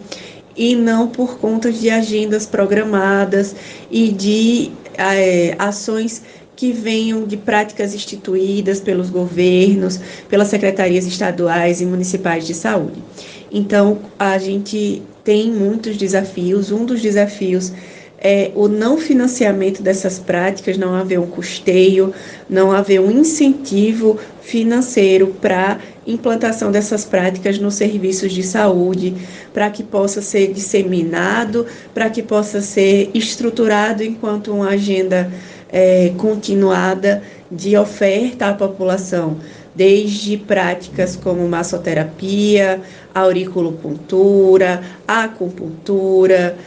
[0.56, 3.56] e não por conta de agendas programadas
[3.90, 6.22] e de é, ações
[6.56, 10.00] que venham de práticas instituídas pelos governos,
[10.30, 13.04] pelas secretarias estaduais e municipais de saúde.
[13.52, 16.72] Então, a gente tem muitos desafios.
[16.72, 17.72] Um dos desafios
[18.18, 22.14] é o não financiamento dessas práticas, não haver um custeio,
[22.50, 29.16] não haver um incentivo financeiro para implantação dessas práticas nos serviços de saúde,
[29.54, 35.32] para que possa ser disseminado, para que possa ser estruturado enquanto uma agenda
[35.72, 39.38] é, continuada de oferta à população,
[39.74, 42.82] desde práticas como massoterapia,
[43.16, 46.58] auriculopuntura, acupuntura,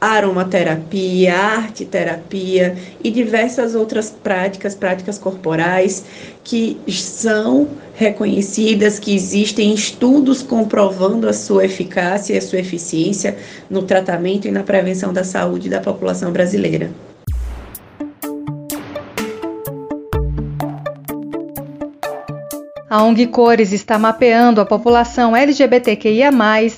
[0.00, 6.04] aromaterapia, arte terapia e diversas outras práticas, práticas corporais
[6.42, 13.36] que são reconhecidas, que existem estudos comprovando a sua eficácia e a sua eficiência
[13.68, 16.90] no tratamento e na prevenção da saúde da população brasileira.
[22.88, 26.32] A ONG Cores está mapeando a população LGBTQIA+,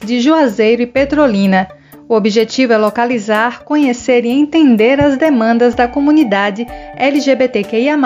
[0.05, 1.69] de Juazeiro e Petrolina
[2.13, 7.99] o objetivo é localizar, conhecer e entender as demandas da comunidade LGBTQIA,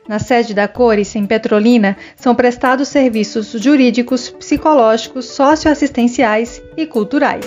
[0.08, 7.46] Na sede da Cores, em Petrolina, são prestados serviços jurídicos, psicológicos, socioassistenciais e culturais.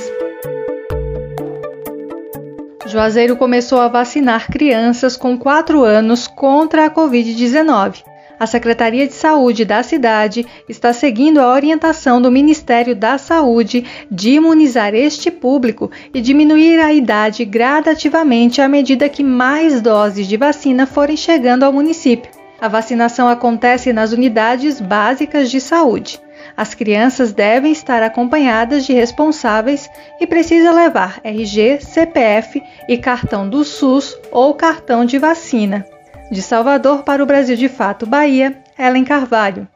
[2.87, 8.03] Juazeiro começou a vacinar crianças com 4 anos contra a Covid-19.
[8.39, 14.31] A Secretaria de Saúde da cidade está seguindo a orientação do Ministério da Saúde de
[14.31, 20.87] imunizar este público e diminuir a idade gradativamente à medida que mais doses de vacina
[20.87, 22.36] forem chegando ao município.
[22.61, 26.21] A vacinação acontece nas unidades básicas de saúde.
[26.57, 33.63] As crianças devem estar acompanhadas de responsáveis e precisa levar RG, CPF e cartão do
[33.63, 35.85] SUS ou cartão de vacina.
[36.31, 39.69] De Salvador para o Brasil de Fato, Bahia, Ellen Carvalho.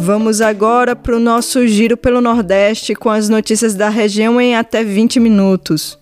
[0.00, 4.82] Vamos agora para o nosso giro pelo Nordeste com as notícias da região em até
[4.82, 6.01] 20 minutos.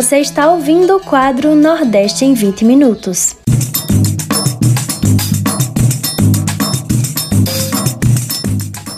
[0.00, 3.34] Você está ouvindo o quadro Nordeste em 20 Minutos.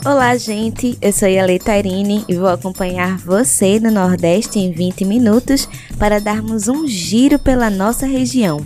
[0.05, 0.99] Olá, gente.
[1.01, 5.67] Eu sou a Leitairine e vou acompanhar você no Nordeste em 20 minutos
[5.99, 8.61] para darmos um giro pela nossa região.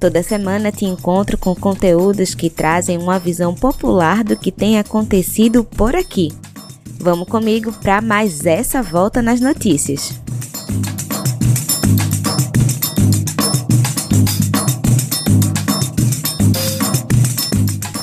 [0.00, 5.62] Toda semana te encontro com conteúdos que trazem uma visão popular do que tem acontecido
[5.62, 6.32] por aqui.
[6.98, 10.20] Vamos comigo para mais essa volta nas notícias.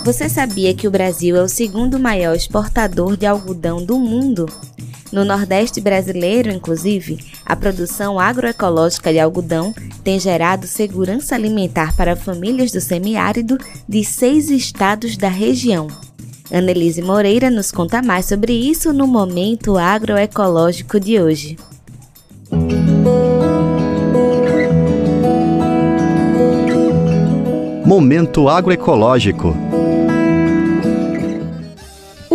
[0.08, 4.46] Você sabia que o Brasil é o segundo maior exportador de algodão do mundo?
[5.12, 12.72] No Nordeste brasileiro, inclusive, a produção agroecológica de algodão tem gerado segurança alimentar para famílias
[12.72, 15.88] do semiárido de seis estados da região.
[16.50, 21.58] Annelise Moreira nos conta mais sobre isso no Momento Agroecológico de hoje.
[27.86, 29.67] Momento Agroecológico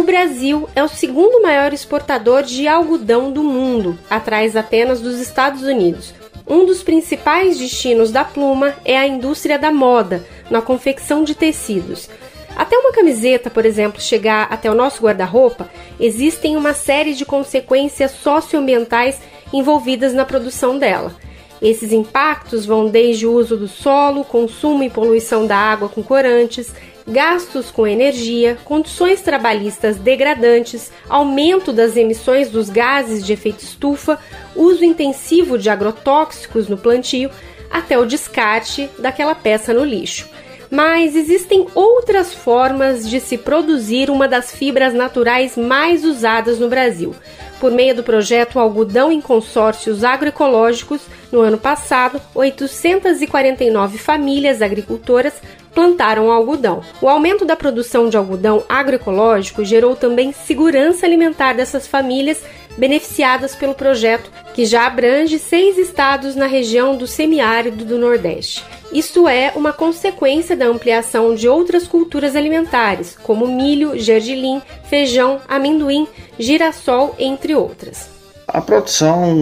[0.01, 6.15] Brasil é o segundo maior exportador de algodão do mundo, atrás apenas dos Estados Unidos.
[6.47, 12.09] Um dos principais destinos da pluma é a indústria da moda, na confecção de tecidos.
[12.55, 18.11] Até uma camiseta, por exemplo, chegar até o nosso guarda-roupa, existem uma série de consequências
[18.11, 19.19] socioambientais
[19.53, 21.15] envolvidas na produção dela.
[21.63, 26.75] Esses impactos vão desde o uso do solo, consumo e poluição da água com corantes,
[27.07, 34.19] gastos com energia, condições trabalhistas degradantes, aumento das emissões dos gases de efeito estufa,
[34.55, 37.31] uso intensivo de agrotóxicos no plantio,
[37.71, 40.29] até o descarte daquela peça no lixo.
[40.71, 47.15] Mas existem outras formas de se produzir uma das fibras naturais mais usadas no Brasil.
[47.61, 55.35] Por meio do projeto Algodão em Consórcios Agroecológicos, no ano passado, 849 famílias agricultoras
[55.75, 56.83] plantaram algodão.
[57.01, 62.43] O aumento da produção de algodão agroecológico gerou também segurança alimentar dessas famílias
[62.77, 68.65] beneficiadas pelo projeto, que já abrange seis estados na região do semiárido do Nordeste.
[68.93, 76.07] Isso é uma consequência da ampliação de outras culturas alimentares, como milho, gergelim, feijão, amendoim,
[76.39, 78.11] girassol, entre outras.
[78.47, 79.35] A produção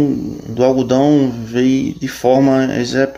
[0.47, 2.69] do algodão veio de forma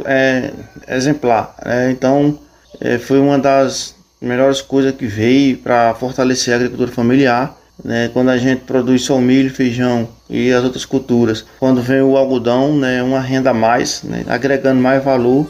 [0.07, 0.53] é,
[0.89, 1.91] exemplar, né?
[1.91, 2.39] então
[2.83, 7.59] é, foi uma das melhores coisas que veio para fortalecer a agricultura familiar.
[7.83, 12.17] Né, quando a gente produz só milho, feijão e as outras culturas, quando vem o
[12.17, 15.49] algodão, né, uma renda a mais, né, agregando mais valor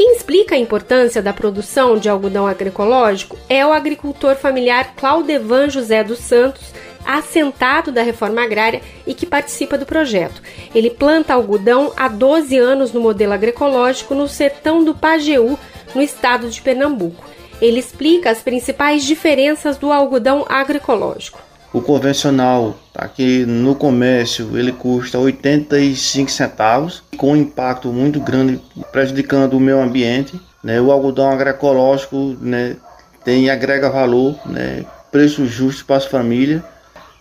[0.00, 6.02] quem explica a importância da produção de algodão agroecológico é o agricultor familiar Claudevan José
[6.02, 6.72] dos Santos,
[7.04, 10.40] assentado da reforma agrária e que participa do projeto.
[10.74, 15.58] Ele planta algodão há 12 anos no modelo agroecológico no sertão do Pajeú,
[15.94, 17.24] no estado de Pernambuco.
[17.60, 21.40] Ele explica as principais diferenças do algodão agroecológico.
[21.72, 28.60] O convencional, aqui no comércio, ele custa 85 centavos, com um impacto muito grande,
[28.90, 30.40] prejudicando o meio ambiente.
[30.64, 30.80] Né?
[30.80, 32.76] O algodão agroecológico né,
[33.24, 36.62] tem agrega valor, né, preço justo para as famílias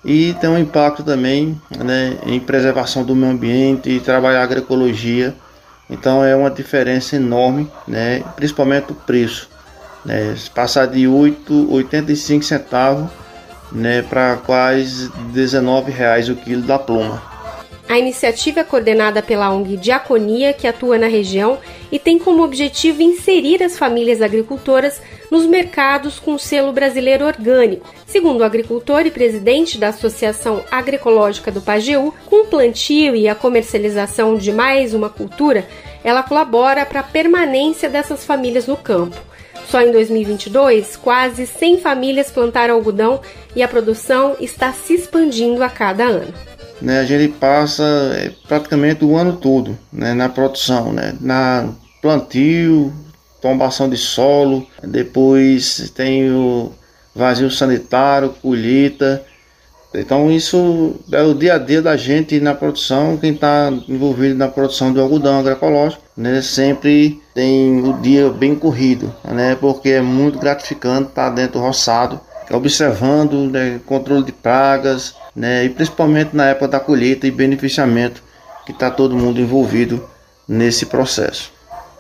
[0.04, 5.36] e tem um impacto também né, em preservação do meio ambiente e trabalhar a agroecologia
[5.90, 8.24] então é uma diferença enorme, né?
[8.36, 9.50] principalmente o preço.
[10.06, 10.36] Né?
[10.54, 13.10] Passar de 8,85 centavos
[13.72, 17.22] né, para quase 19 reais o quilo da pluma.
[17.88, 21.58] A iniciativa é coordenada pela ONG Diaconia, que atua na região
[21.92, 27.88] e tem como objetivo inserir as famílias agricultoras nos mercados com selo brasileiro orgânico.
[28.06, 33.36] Segundo o agricultor e presidente da Associação Agroecológica do Pajeú, com o plantio e a
[33.36, 35.68] comercialização de mais uma cultura,
[36.04, 39.18] ela colabora para a permanência dessas famílias no campo.
[39.68, 43.22] Só em 2022, quase 100 famílias plantaram algodão
[43.56, 46.34] e a produção está se expandindo a cada ano.
[46.82, 47.84] Né, a gente passa
[48.16, 51.70] é, praticamente o ano todo né, na produção, né, na
[52.02, 52.94] plantio,
[53.42, 56.72] tombação de solo, depois tem o
[57.16, 59.24] vazio sanitário, colheita.
[59.94, 64.48] Então isso é o dia a dia da gente na produção, quem está envolvido na
[64.48, 70.38] produção do algodão agroecológico, né, sempre tem o dia bem corrido, né, porque é muito
[70.38, 72.20] gratificante estar dentro do roçado,
[72.52, 78.24] observando né, controle de pragas, né, e principalmente na época da colheita e beneficiamento,
[78.66, 80.08] que está todo mundo envolvido
[80.48, 81.52] nesse processo.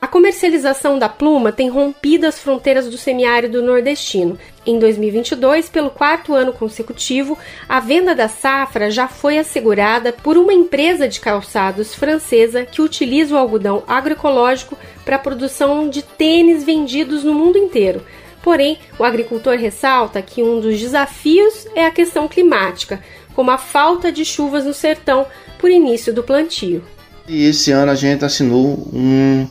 [0.01, 4.39] A comercialização da pluma tem rompido as fronteiras do semiárido nordestino.
[4.65, 10.53] Em 2022, pelo quarto ano consecutivo, a venda da safra já foi assegurada por uma
[10.53, 17.25] empresa de calçados francesa que utiliza o algodão agroecológico para a produção de tênis vendidos
[17.25, 18.01] no mundo inteiro.
[18.41, 23.03] Porém, o agricultor ressalta que um dos desafios é a questão climática,
[23.39, 25.25] como a falta de chuvas no sertão
[25.57, 26.83] por início do plantio.
[27.25, 29.47] E esse ano a gente assinou um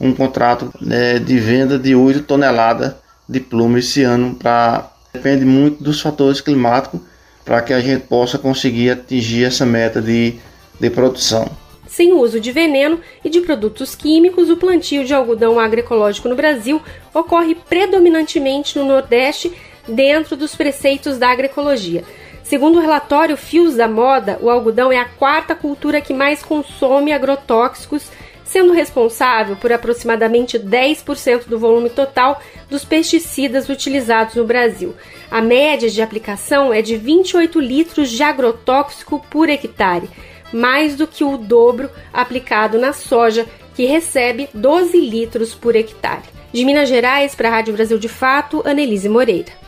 [0.00, 2.92] um contrato né, de venda de 8 toneladas
[3.28, 4.34] de pluma esse ano.
[4.34, 7.00] Pra, depende muito dos fatores climáticos
[7.44, 10.34] para que a gente possa conseguir atingir essa meta de,
[10.80, 11.48] de produção.
[11.86, 16.82] Sem uso de veneno e de produtos químicos, o plantio de algodão agroecológico no Brasil
[17.14, 19.52] ocorre predominantemente no Nordeste,
[19.86, 22.04] dentro dos preceitos da agroecologia.
[22.50, 27.12] Segundo o relatório Fios da Moda, o algodão é a quarta cultura que mais consome
[27.12, 28.10] agrotóxicos
[28.42, 34.96] sendo responsável por aproximadamente 10% do volume total dos pesticidas utilizados no Brasil.
[35.30, 40.10] A média de aplicação é de 28 litros de agrotóxico por hectare,
[40.52, 43.46] mais do que o dobro aplicado na soja,
[43.76, 46.24] que recebe 12 litros por hectare.
[46.52, 49.59] De Minas Gerais, para a Rádio Brasil de Fato, Anelise Moreira.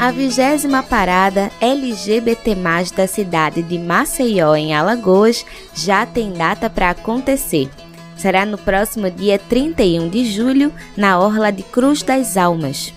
[0.00, 2.56] A vigésima parada LGBT+,
[2.96, 5.44] da cidade de Maceió, em Alagoas,
[5.74, 7.68] já tem data para acontecer.
[8.16, 12.94] Será no próximo dia 31 de julho, na Orla de Cruz das Almas.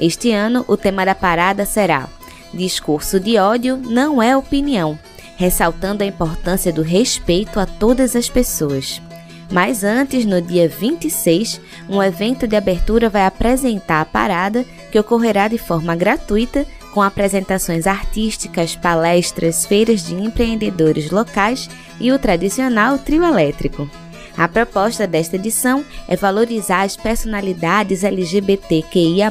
[0.00, 2.08] Este ano, o tema da parada será
[2.54, 4.98] Discurso de ódio não é opinião,
[5.36, 9.02] ressaltando a importância do respeito a todas as pessoas.
[9.50, 15.48] Mas antes, no dia 26, um evento de abertura vai apresentar a parada, que ocorrerá
[15.48, 21.68] de forma gratuita, com apresentações artísticas, palestras, feiras de empreendedores locais
[22.00, 23.88] e o tradicional trio elétrico.
[24.36, 29.30] A proposta desta edição é valorizar as personalidades LGBTQIA,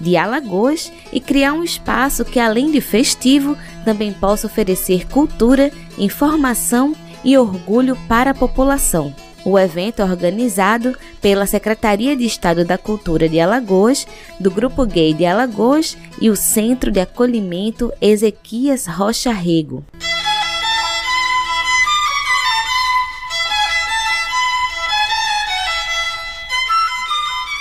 [0.00, 6.94] de Alagoas e criar um espaço que, além de festivo, também possa oferecer cultura, informação
[7.24, 9.14] e orgulho para a população.
[9.44, 14.06] O evento é organizado pela Secretaria de Estado da Cultura de Alagoas,
[14.40, 19.84] do Grupo Gay de Alagoas e o Centro de Acolhimento Ezequias Rocha Rego.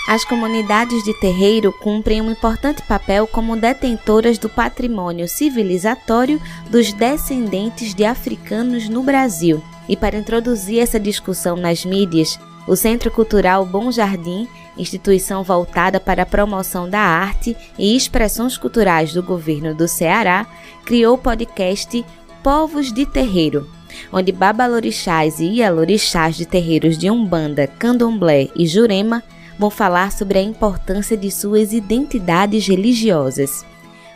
[0.07, 7.95] As comunidades de terreiro cumprem um importante papel como detentoras do patrimônio civilizatório dos descendentes
[7.95, 9.61] de africanos no Brasil.
[9.87, 16.23] E para introduzir essa discussão nas mídias, o Centro Cultural Bom Jardim, instituição voltada para
[16.23, 20.47] a promoção da arte e expressões culturais do governo do Ceará,
[20.85, 22.03] criou o podcast
[22.41, 23.69] Povos de Terreiro,
[24.11, 29.21] onde babalorixás e ialorixás de terreiros de Umbanda, Candomblé e Jurema
[29.59, 33.65] vão falar sobre a importância de suas identidades religiosas.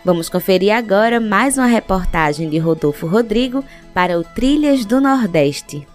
[0.07, 3.61] Vamos conferir agora mais uma reportagem de Rodolfo Rodrigo
[3.93, 5.85] para o Trilhas do Nordeste.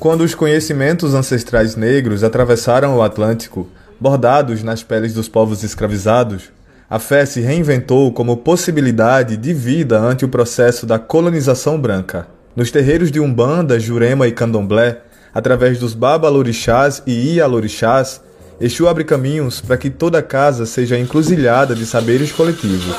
[0.00, 3.68] Quando os conhecimentos ancestrais negros atravessaram o Atlântico,
[4.00, 6.50] bordados nas peles dos povos escravizados,
[6.90, 12.26] a fé se reinventou como possibilidade de vida ante o processo da colonização branca.
[12.56, 15.02] Nos terreiros de Umbanda, Jurema e Candomblé,
[15.36, 18.22] através dos babalorixás e ialorixás,
[18.58, 22.96] Exu abre caminhos para que toda casa seja encruzilhada de saberes coletivos.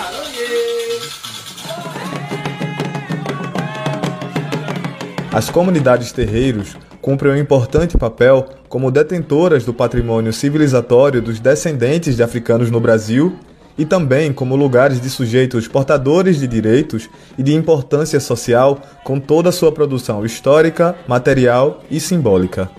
[5.33, 12.21] As comunidades terreiros cumprem um importante papel como detentoras do patrimônio civilizatório dos descendentes de
[12.21, 13.35] africanos no Brasil
[13.77, 19.49] e também como lugares de sujeitos portadores de direitos e de importância social com toda
[19.49, 22.69] a sua produção histórica, material e simbólica.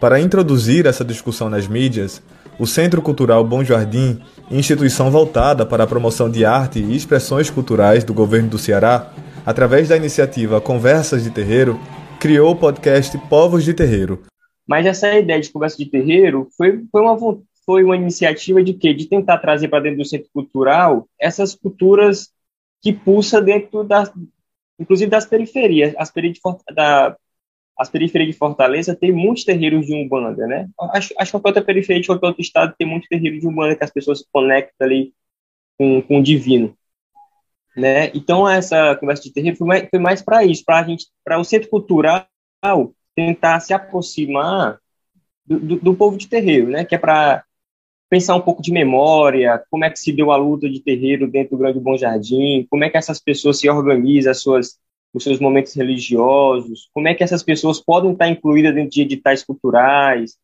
[0.00, 2.22] Para introduzir essa discussão nas mídias,
[2.58, 8.04] o Centro Cultural Bom Jardim, instituição voltada para a promoção de arte e expressões culturais
[8.04, 9.12] do governo do Ceará,
[9.44, 11.78] através da iniciativa Conversas de Terreiro,
[12.18, 14.22] criou o podcast Povos de Terreiro.
[14.66, 17.16] Mas essa ideia de conversa de terreiro foi, foi, uma,
[17.66, 18.94] foi uma iniciativa de quê?
[18.94, 22.32] De tentar trazer para dentro do centro cultural essas culturas
[22.80, 24.10] que pulsa dentro das,
[24.78, 25.92] inclusive das periferias.
[25.98, 27.16] As periferias de, da,
[27.76, 30.68] as periferias de Fortaleza tem muitos terreiros de Umbanda, né?
[30.92, 33.84] Acho, acho que qualquer periferia de qualquer outro estado tem muito terreiro de Umbanda que
[33.84, 35.12] as pessoas se conectam ali
[35.76, 36.76] com, com o divino.
[37.76, 38.10] Né?
[38.14, 41.44] Então essa conversa de terreiro foi mais, mais para isso, para a gente, para o
[41.44, 42.26] centro cultural
[43.14, 44.78] tentar se aproximar
[45.44, 46.84] do, do, do povo de terreiro, né?
[46.84, 47.44] Que é para
[48.08, 51.56] pensar um pouco de memória, como é que se deu a luta de terreiro dentro
[51.56, 54.78] do Grande Bom Jardim, como é que essas pessoas se organizam, as suas
[55.14, 59.42] os seus momentos religiosos, como é que essas pessoas podem estar incluídas dentro de editais
[59.42, 60.36] culturais,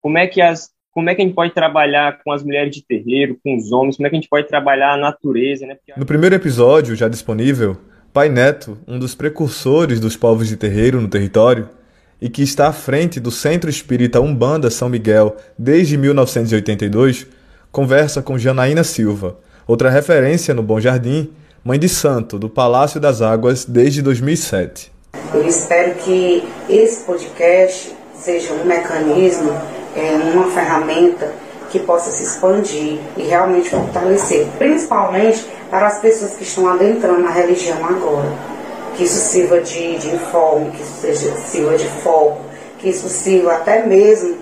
[0.00, 2.80] como é que as como é que a gente pode trabalhar com as mulheres de
[2.80, 5.76] terreiro, com os homens, como é que a gente pode trabalhar a natureza, né?
[5.96, 7.76] No primeiro episódio, já disponível,
[8.12, 11.68] Pai Neto, um dos precursores dos povos de terreiro no território,
[12.20, 17.26] e que está à frente do Centro Espírita Umbanda São Miguel desde 1982,
[17.70, 21.30] conversa com Janaína Silva, outra referência no Bom Jardim
[21.64, 24.92] mãe de santo do Palácio das Águas desde 2007.
[25.32, 29.50] Eu espero que esse podcast seja um mecanismo,
[29.96, 31.32] é, uma ferramenta
[31.70, 37.30] que possa se expandir e realmente fortalecer, principalmente para as pessoas que estão adentrando na
[37.30, 38.30] religião agora.
[38.96, 42.44] Que isso sirva de, de informe, que isso seja, sirva de foco,
[42.78, 44.38] que isso sirva até mesmo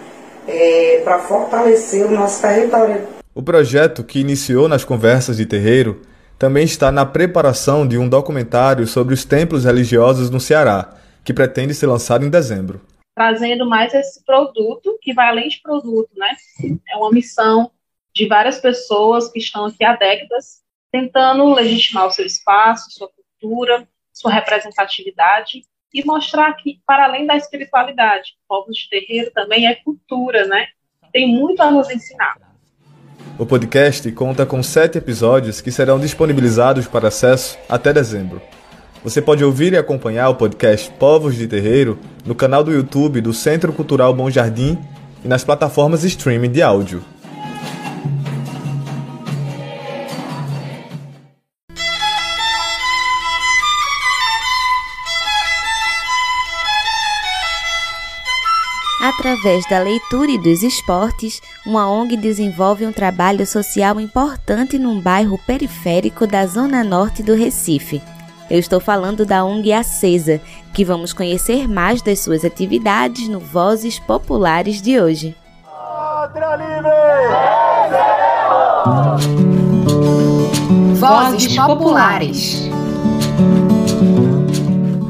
[0.47, 3.07] é, para fortalecer o nosso território.
[3.35, 6.03] O projeto que iniciou nas conversas de terreiro
[6.39, 11.73] também está na preparação de um documentário sobre os templos religiosos no Ceará, que pretende
[11.73, 12.81] ser lançado em dezembro.
[13.15, 16.29] Trazendo mais esse produto, que vai além de produto, né?
[16.93, 17.71] É uma missão
[18.15, 23.09] de várias pessoas que estão aqui há décadas, tentando legitimar o seu espaço, sua
[23.41, 29.75] cultura, sua representatividade e mostrar que, para além da espiritualidade, povos de terreiro também é
[29.75, 30.67] cultura, né?
[31.13, 32.37] Tem muito a nos ensinar.
[33.39, 38.41] O podcast conta com sete episódios que serão disponibilizados para acesso até dezembro.
[39.03, 43.33] Você pode ouvir e acompanhar o podcast Povos de Terreiro no canal do YouTube do
[43.33, 44.79] Centro Cultural Bom Jardim
[45.25, 47.03] e nas plataformas streaming de áudio.
[59.15, 65.39] Através da leitura e dos esportes, uma ONG desenvolve um trabalho social importante num bairro
[65.47, 68.03] periférico da zona norte do Recife.
[68.51, 70.41] Eu estou falando da ONG Acesa,
[70.73, 75.37] que vamos conhecer mais das suas atividades no Vozes Populares de hoje.
[80.99, 82.71] Vozes Populares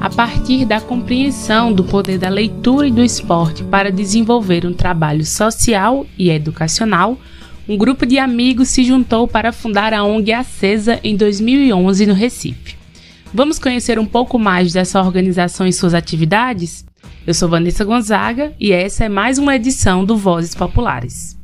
[0.03, 5.25] a partir da compreensão do poder da leitura e do esporte para desenvolver um trabalho
[5.25, 7.17] social e educacional,
[7.69, 12.75] um grupo de amigos se juntou para fundar a ONG Acesa em 2011 no Recife.
[13.33, 16.85] Vamos conhecer um pouco mais dessa organização e suas atividades?
[17.25, 21.41] Eu sou Vanessa Gonzaga e essa é mais uma edição do Vozes Populares.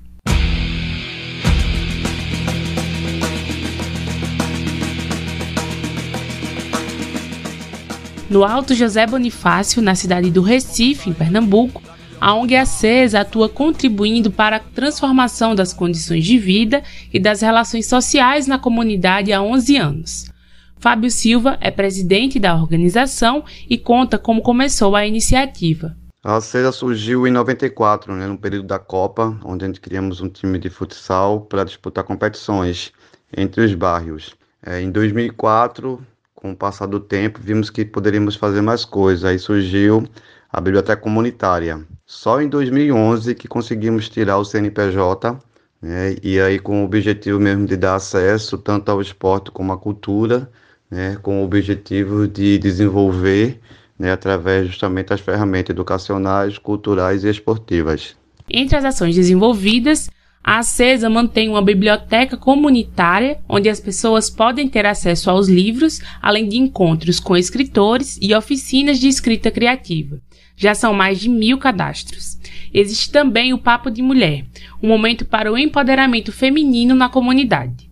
[8.31, 11.83] No Alto José Bonifácio, na cidade do Recife, em Pernambuco,
[12.21, 17.87] a ONG Acesa atua contribuindo para a transformação das condições de vida e das relações
[17.87, 20.31] sociais na comunidade há 11 anos.
[20.79, 25.97] Fábio Silva é presidente da organização e conta como começou a iniciativa.
[26.23, 30.29] A Acesa surgiu em 94, né, no período da Copa, onde a gente criamos um
[30.29, 32.93] time de futsal para disputar competições
[33.35, 34.35] entre os bairros.
[34.63, 36.05] É, em 2004,
[36.41, 39.25] com o passar do tempo, vimos que poderíamos fazer mais coisas.
[39.25, 40.07] Aí surgiu
[40.53, 41.85] a biblioteca comunitária.
[42.07, 45.37] Só em 2011 que conseguimos tirar o CNPJ,
[45.83, 46.17] né?
[46.23, 50.49] e aí com o objetivo mesmo de dar acesso tanto ao esporte como à cultura,
[50.89, 51.19] né?
[51.23, 53.61] com o objetivo de desenvolver
[53.99, 54.13] né?
[54.13, 58.17] através justamente das ferramentas educacionais, culturais e esportivas.
[58.49, 60.09] Entre as ações desenvolvidas,
[60.43, 66.49] a Acesa mantém uma biblioteca comunitária onde as pessoas podem ter acesso aos livros, além
[66.49, 70.21] de encontros com escritores e oficinas de escrita criativa.
[70.57, 72.39] Já são mais de mil cadastros.
[72.73, 74.45] Existe também o Papo de Mulher,
[74.83, 77.89] um momento para o empoderamento feminino na comunidade.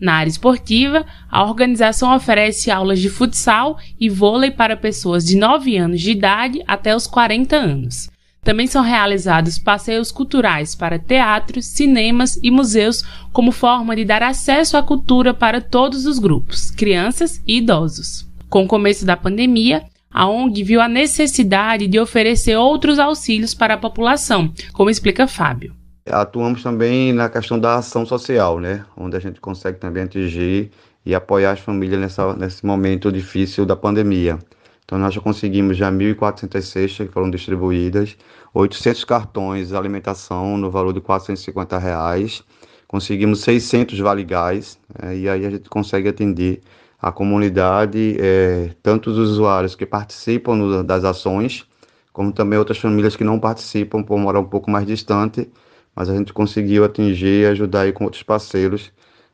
[0.00, 5.76] Na área esportiva, a organização oferece aulas de futsal e vôlei para pessoas de 9
[5.76, 8.10] anos de idade até os 40 anos.
[8.46, 14.76] Também são realizados passeios culturais para teatros, cinemas e museus como forma de dar acesso
[14.76, 18.24] à cultura para todos os grupos, crianças e idosos.
[18.48, 23.74] Com o começo da pandemia, a ONG viu a necessidade de oferecer outros auxílios para
[23.74, 25.74] a população, como explica Fábio.
[26.08, 28.84] Atuamos também na questão da ação social, né?
[28.96, 30.70] onde a gente consegue também atingir
[31.04, 34.38] e apoiar as famílias nessa, nesse momento difícil da pandemia.
[34.86, 38.16] Então nós já conseguimos já 1.400 cestas que foram distribuídas,
[38.54, 42.44] 800 cartões de alimentação no valor de 450 reais,
[42.86, 46.60] conseguimos 600 vale gás, é, e aí a gente consegue atender
[47.02, 51.66] a comunidade, é, tanto os usuários que participam no, das ações,
[52.12, 55.50] como também outras famílias que não participam por morar um pouco mais distante,
[55.96, 58.92] mas a gente conseguiu atingir e ajudar aí com outros parceiros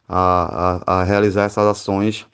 [0.09, 2.26] a, a, a realizar essas ações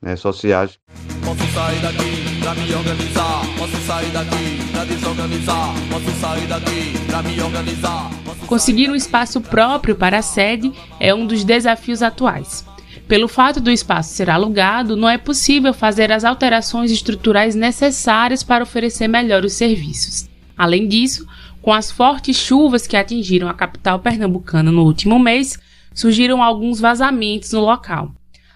[0.00, 0.78] né, sociais.
[1.22, 7.22] Posso sair daqui pra me organizar, posso sair daqui pra desorganizar, posso sair daqui pra
[7.22, 8.10] me organizar.
[8.48, 12.64] Conseguir um espaço próprio para a sede é um dos desafios atuais.
[13.06, 18.64] Pelo fato do espaço ser alugado, não é possível fazer as alterações estruturais necessárias para
[18.64, 20.28] oferecer melhor os serviços.
[20.58, 21.26] Além disso,
[21.60, 25.58] com as fortes chuvas que atingiram a capital pernambucana no último mês,
[25.94, 28.12] surgiram alguns vazamentos no local.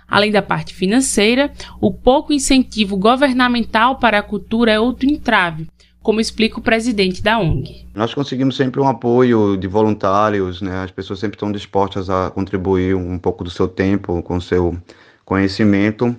[0.08, 5.68] Além da parte financeira, o pouco incentivo governamental para a cultura é outro entrave,
[6.02, 7.86] como explica o presidente da ONG.
[7.94, 10.84] Nós conseguimos sempre um apoio de voluntários, né?
[10.84, 14.76] as pessoas sempre estão dispostas a contribuir um pouco do seu tempo, com o seu
[15.24, 16.16] conhecimento.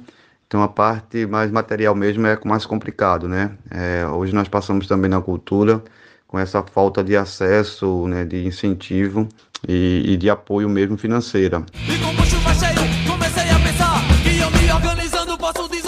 [0.48, 3.52] Então a parte mais material mesmo é mais complicado, né?
[3.70, 5.84] É, hoje nós passamos também na cultura
[6.26, 9.28] com essa falta de acesso, né, de incentivo
[9.68, 11.64] e, e de apoio mesmo financeira.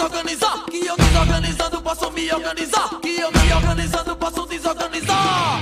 [0.00, 5.60] Desorganizar, que eu desorganizando posso me organizar, que eu me organizando posso desorganizar.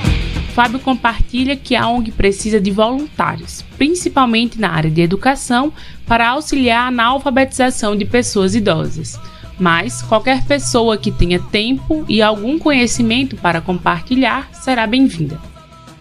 [0.55, 5.73] Fábio compartilha que a ONG precisa de voluntários, principalmente na área de educação,
[6.07, 9.19] para auxiliar na alfabetização de pessoas idosas
[9.61, 15.41] mas qualquer pessoa que tenha tempo e algum conhecimento para compartilhar será bem-vinda.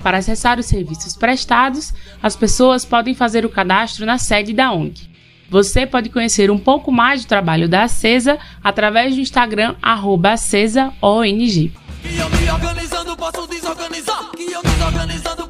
[0.04, 5.10] Para acessar os serviços prestados, as pessoas podem fazer o cadastro na sede da ONG.
[5.50, 11.74] Você pode conhecer um pouco mais do trabalho da Acesa através do Instagram AcesaONG.
[12.02, 15.48] Que eu me organizando posso desorganizar, que eu me organizando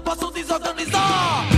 [0.00, 1.55] posso desorganizar.